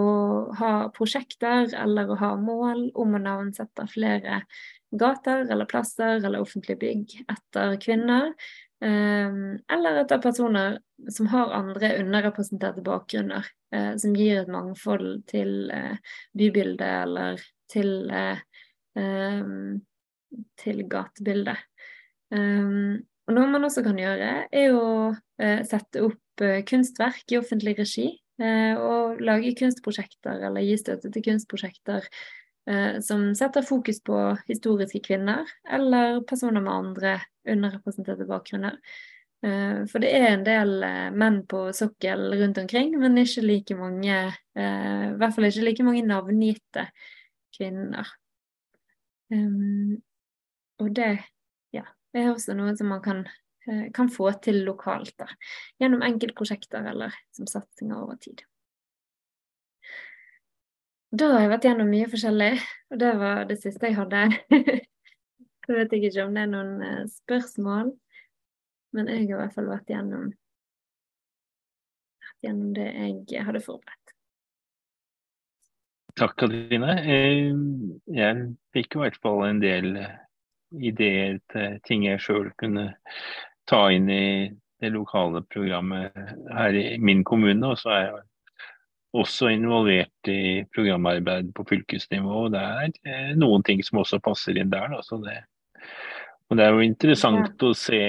[0.59, 4.41] ha prosjekter eller å ha mål om å navnsette flere
[4.91, 8.31] gater eller plasser eller offentlige bygg etter kvinner.
[8.79, 10.75] Eller etter personer
[11.09, 13.47] som har andre underrepresenterte bakgrunner,
[13.97, 15.65] som gir et mangfold til
[16.37, 17.41] bybildet eller
[17.73, 18.05] til,
[20.61, 21.65] til gatebildet.
[23.27, 24.87] Og noe man også kan gjøre, er å
[25.41, 28.07] eh, sette opp eh, kunstverk i offentlig regi.
[28.39, 32.11] Eh, og lage kunstprosjekter eller gi støtte til kunstprosjekter
[32.99, 34.17] som setter fokus på
[34.49, 37.13] historiske kvinner eller personer med andre
[37.47, 38.75] underrepresenterte bakgrunner.
[39.39, 40.73] For det er en del
[41.15, 44.67] menn på sokkel rundt omkring, men ikke like mange I
[45.15, 46.89] hvert fall ikke like mange navngitte
[47.55, 48.11] kvinner.
[49.31, 51.09] Og det
[52.13, 53.23] det er også noe som man kan,
[53.67, 55.27] eh, kan få til lokalt, da,
[55.81, 58.43] gjennom enkeltprosjekter eller som satsinger over tid.
[61.17, 62.51] Da har jeg vært gjennom mye forskjellig,
[62.91, 64.25] og det var det siste jeg hadde.
[65.67, 67.93] Så vet jeg ikke om det er noen eh, spørsmål,
[68.95, 70.29] men jeg har i hvert fall vært gjennom,
[72.23, 72.91] vært gjennom det
[73.31, 74.13] jeg hadde forberedt.
[76.17, 76.95] Takk, Katrine.
[77.03, 77.51] Eh,
[78.15, 79.91] jeg fikk i hvert fall en del
[80.71, 82.89] ideer til ting jeg sjøl kunne
[83.67, 84.49] ta inn i
[84.81, 86.15] det lokale programmet
[86.53, 87.73] her i min kommune.
[87.73, 88.23] Og så er jeg
[89.17, 92.45] også involvert i programarbeid på fylkesnivå.
[92.45, 94.91] og Det er eh, noen ting som også passer inn der.
[94.93, 95.37] Da, det,
[96.49, 97.69] og det er jo interessant ja.
[97.69, 98.03] å se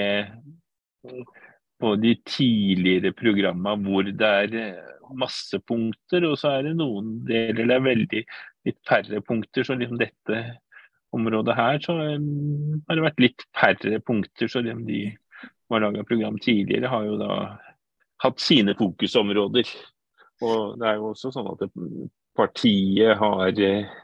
[1.79, 7.19] på de tidligere programma hvor det er eh, masse punkter, og så er det noen
[7.25, 8.23] deler det er veldig
[8.67, 9.65] litt færre punkter.
[9.65, 10.43] Så liksom dette
[11.15, 14.51] området her så um, har det vært litt færre punkter.
[14.51, 15.01] Så de, de
[15.69, 17.39] som har laga program tidligere, har jo da
[18.23, 19.71] hatt sine fokusområder.
[20.45, 21.65] Og det er jo også sånn at
[22.37, 23.97] partiet har eh,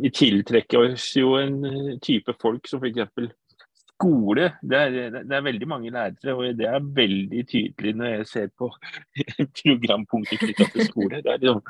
[0.00, 1.60] vi tiltrekker oss jo en
[2.02, 3.30] type folk som f.eks.
[3.76, 4.48] skole.
[4.62, 8.52] Det er, det er, veldig mange lærere, og det er veldig tydelig når jeg ser
[8.56, 8.70] på
[9.62, 11.22] programpunkter knytta til skole.
[11.24, 11.62] Det er liksom,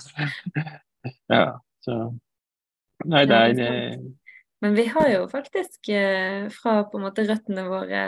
[1.32, 1.46] ja,
[1.84, 2.00] så
[3.08, 3.98] Nei, det er eh,
[4.60, 8.02] Men vi har jo faktisk eh, fra på en måte røttene våre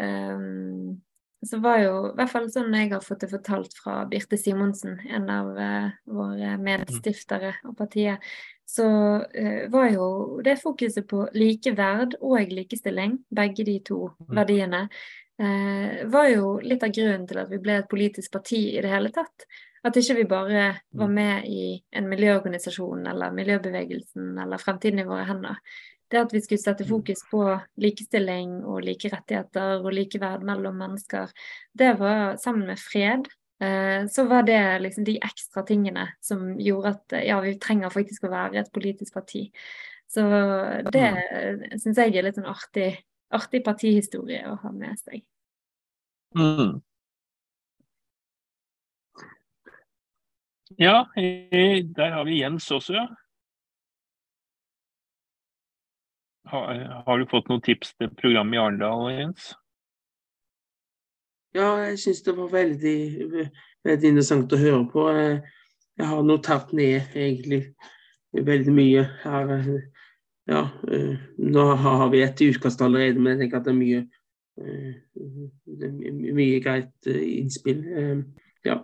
[0.00, 1.00] um,
[1.46, 5.00] så var jo, i hvert fall sånn jeg har fått det fortalt fra Birte Simonsen,
[5.10, 8.22] en av uh, våre medstiftere og partiet,
[8.68, 8.86] så
[9.26, 10.06] uh, var jo
[10.46, 14.30] det fokuset på likeverd og likestilling, begge de to mm.
[14.38, 14.84] verdiene,
[15.42, 18.94] uh, var jo litt av grunnen til at vi ble et politisk parti i det
[18.94, 19.48] hele tatt.
[19.82, 21.14] At ikke vi bare var mm.
[21.14, 21.64] med i
[21.98, 25.58] en miljøorganisasjon eller miljøbevegelsen eller Fremtiden i våre hender.
[26.12, 27.42] Det at vi skulle sette fokus på
[27.80, 31.32] likestilling og like rettigheter og likeverd mellom mennesker,
[31.72, 33.30] det var sammen med fred.
[33.62, 38.28] Eh, så var det liksom de ekstra tingene som gjorde at ja, vi trenger faktisk
[38.28, 39.48] å være et politisk parti.
[40.12, 40.22] Så
[40.92, 41.78] det mm.
[41.80, 42.90] syns jeg er litt sånn artig,
[43.32, 45.22] artig partihistorie å ha med seg.
[46.36, 46.82] Mm.
[50.78, 51.06] Ja,
[51.96, 53.06] der har vi Jens også.
[56.44, 56.74] Har,
[57.06, 59.52] har, du fått noen tips til programmet i Arendal, Jens?
[61.56, 62.98] Ja, jeg syns det var veldig,
[63.84, 65.06] veldig, interessant å høre på.
[65.12, 67.62] Jeg har notert ned egentlig
[68.32, 69.54] veldig mye her.
[70.50, 70.62] Ja,
[71.38, 74.04] nå har vi et utkast allerede, men jeg tenker at det er mye,
[75.88, 77.84] er mye greit innspill.
[78.66, 78.80] Ja.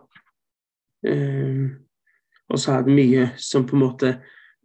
[1.04, 4.10] Og så er det mye som på en måte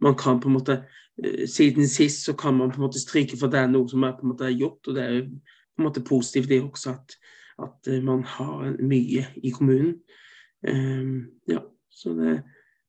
[0.02, 0.80] man kan på en måte
[1.22, 4.02] Eh, siden sist så kan man på en måte stryke for det er noe som
[4.02, 4.82] er på en måte gjort.
[4.88, 7.16] Og det er på en måte positivt det også at,
[7.62, 9.94] at eh, man har mye i kommunen.
[10.64, 11.60] Um, ja,
[11.90, 12.38] så det,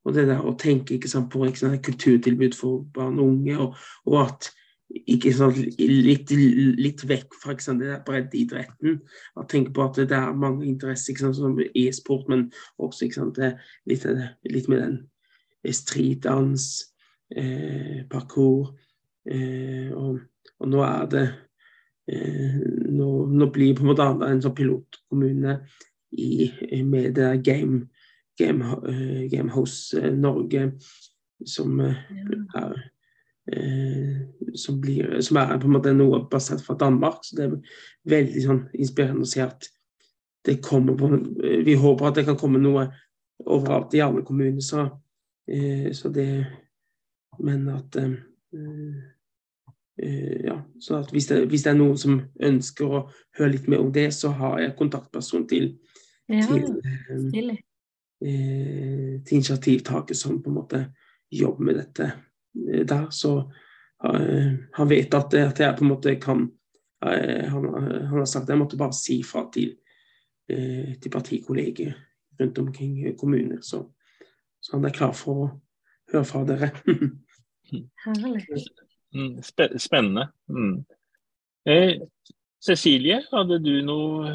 [0.06, 3.76] og det der å tenke sant, på sant, kulturtilbud for barn og unge, og,
[4.08, 4.48] og at
[4.94, 6.32] ikke sant, litt,
[6.78, 7.56] litt vekk fra
[8.06, 9.00] breddeidretten.
[9.40, 13.40] At tenke på at det er mange interesser, sant, som e-sport, men også sant,
[13.90, 14.06] litt,
[14.52, 15.00] litt med den
[15.74, 16.68] streetdans,
[17.36, 18.76] eh, parkour.
[19.26, 20.22] Eh, og,
[20.60, 21.26] og, nå er det
[22.08, 22.62] eh,
[22.94, 25.58] nå, nå, blir på en måte en sånn pilotkommune
[26.14, 26.52] i,
[26.86, 27.88] med det game,
[28.38, 30.70] game, uh, game House Norge
[31.50, 32.78] som er
[34.56, 37.22] som, blir, som, er på en måte noe basert fra Danmark.
[37.24, 37.56] Så det er
[38.10, 39.68] veldig sånn, inspirerende å se at
[40.46, 41.10] det kommer på
[41.66, 42.88] Vi håper at det kan komme noe
[43.46, 44.62] overalt i alle kommuner.
[44.66, 44.86] Så,
[45.94, 46.30] så det,
[47.40, 48.96] men at uh,
[50.46, 53.06] ja, så at hvis det, hvis det, er noen som ønsker å
[53.38, 55.72] høre litt mer om det, så har jeg kontaktperson til,
[56.30, 57.50] ja, til,
[58.22, 60.86] uh, til initiativtaker som på en måte
[61.34, 62.12] jobber med dette
[62.56, 63.10] der.
[63.12, 63.38] Så
[64.76, 66.46] han vet at, at, jeg på en måte kan
[67.02, 69.72] han, han, har sagt at jeg måtte bare si fra til,
[70.48, 71.94] til partikolleger
[72.40, 73.62] rundt omkring kommuner.
[73.62, 73.82] Så,
[74.62, 75.48] så han er klar for å
[76.14, 76.72] høre fra dere.
[79.16, 79.40] Mm,
[79.80, 80.26] spennende.
[80.52, 80.84] Mm.
[81.66, 82.02] Eh,
[82.60, 84.34] Cecilie, hadde du noe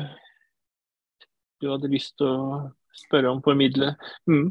[1.61, 2.61] du hadde lyst til å
[2.97, 3.93] spørre om, formidle?
[4.31, 4.51] Mm.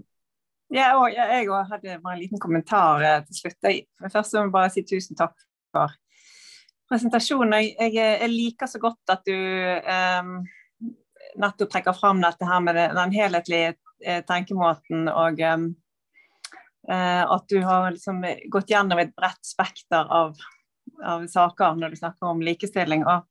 [0.70, 3.58] Ja, og jeg òg hadde bare en liten kommentar eh, til slutt.
[3.66, 5.34] Jeg, først må jeg bare si tusen takk
[5.74, 5.96] for
[6.90, 7.58] presentasjonen.
[7.58, 10.36] Jeg, jeg, jeg liker så godt at du um,
[11.42, 15.70] nettopp trekker fram dette her med den helhetlige eh, tenkemåten og eh,
[16.90, 20.38] Eh, at du har liksom gått gjennom et bredt spekter av,
[21.06, 23.04] av, saker når du snakker om likestilling.
[23.06, 23.28] Og,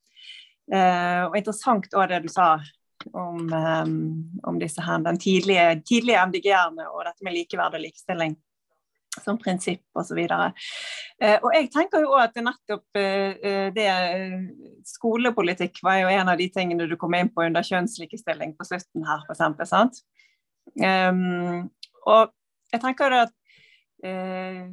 [0.74, 2.58] uh, og interessant òg det du sa
[3.12, 3.94] om, um,
[4.48, 8.36] om disse her, den tidlige, tidlige MDG-ene og dette med likeverd og likestilling
[9.18, 10.18] som prinsipp osv.
[10.20, 13.88] Eh, og jeg tenker jo at nettopp eh, det
[14.86, 19.08] Skolepolitikk var jo en av de tingene du kom inn på under kjønnslikestilling på slutten
[19.08, 20.04] her, f.eks.
[20.78, 21.66] Um,
[22.06, 22.30] og
[22.70, 23.34] jeg tenker at
[24.04, 24.66] Eh,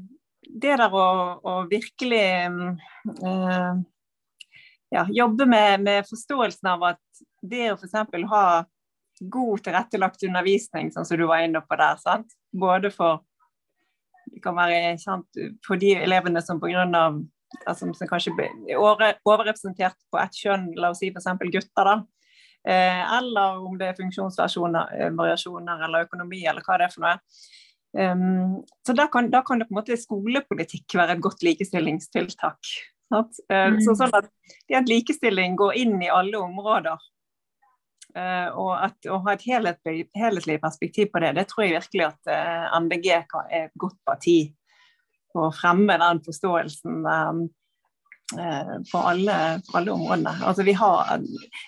[0.46, 1.06] det der å,
[1.42, 3.72] å virkelig eh,
[4.94, 7.96] ja, jobbe med, med, forståelsen av at det å f.eks.
[8.32, 8.46] ha
[9.32, 12.36] god tilrettelagt undervisning, sånn som du var inne på der, sant?
[12.56, 13.24] både for
[14.32, 15.28] det kan være sant,
[15.66, 16.86] for de elevene som pga.
[17.70, 18.80] Altså, som kanskje er
[19.24, 21.30] overrepresentert på ett kjønn, la oss si f.eks.
[21.54, 21.94] gutter, da.
[22.66, 27.20] Eh, eller om det er funksjonsvariasjoner eller økonomi eller hva det er for noe.
[27.96, 32.72] Um, så da kan, da kan, det på en måte skolepolitikk være et godt likestillingstiltak.
[33.14, 34.28] Uh, så sånn at,
[34.74, 37.00] at likestilling går inn i alle områder.
[38.16, 42.06] Uh, og at å ha et helhetlig, helhetlig, perspektiv på det, det tror jeg virkelig
[42.08, 42.32] at
[42.86, 43.26] MDG er
[43.60, 44.38] et godt parti
[45.36, 47.42] på å fremme den forståelsen um,
[48.32, 49.36] på alle,
[49.68, 50.32] på alle, områdene.
[50.48, 51.12] Altså vi har,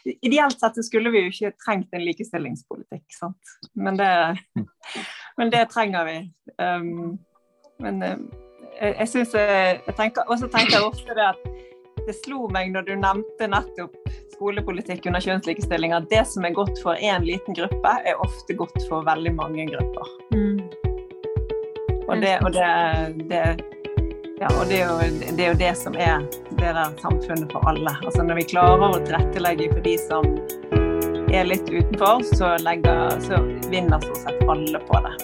[0.08, 3.54] ideelt sett skulle vi jo ikke trengt en likestillingspolitikk, sant?
[3.76, 4.10] Men det,
[5.38, 6.18] men det trenger vi.
[6.64, 7.18] Um,
[7.84, 8.02] men
[8.80, 11.67] jeg, jeg syns jeg, jeg tenker, også tenker jeg ofte det at
[12.08, 13.96] det slo meg når du nevnte nettopp
[14.38, 18.78] skolepolitikk under kjønnslikestilling, at det som er godt for én liten gruppe, er ofte godt
[18.88, 20.12] for veldig mange grupper.
[20.32, 20.62] Mm.
[22.08, 22.68] Og, det, og, det,
[23.28, 23.42] det,
[24.40, 27.68] ja, og det, er jo, det, er jo, det som er det der samfunnet for
[27.68, 27.92] alle.
[28.06, 30.30] Altså Når vi klarer å tilrettelegge for de som
[31.34, 35.18] er litt utenfor, så, legger, så vinner stort sett alle på det.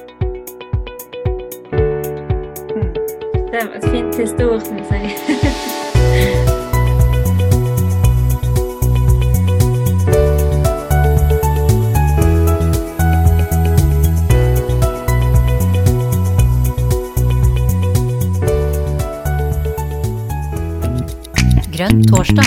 [3.53, 6.49] Det var et fint historie, syns jeg.
[21.83, 22.45] Grønn torsdag.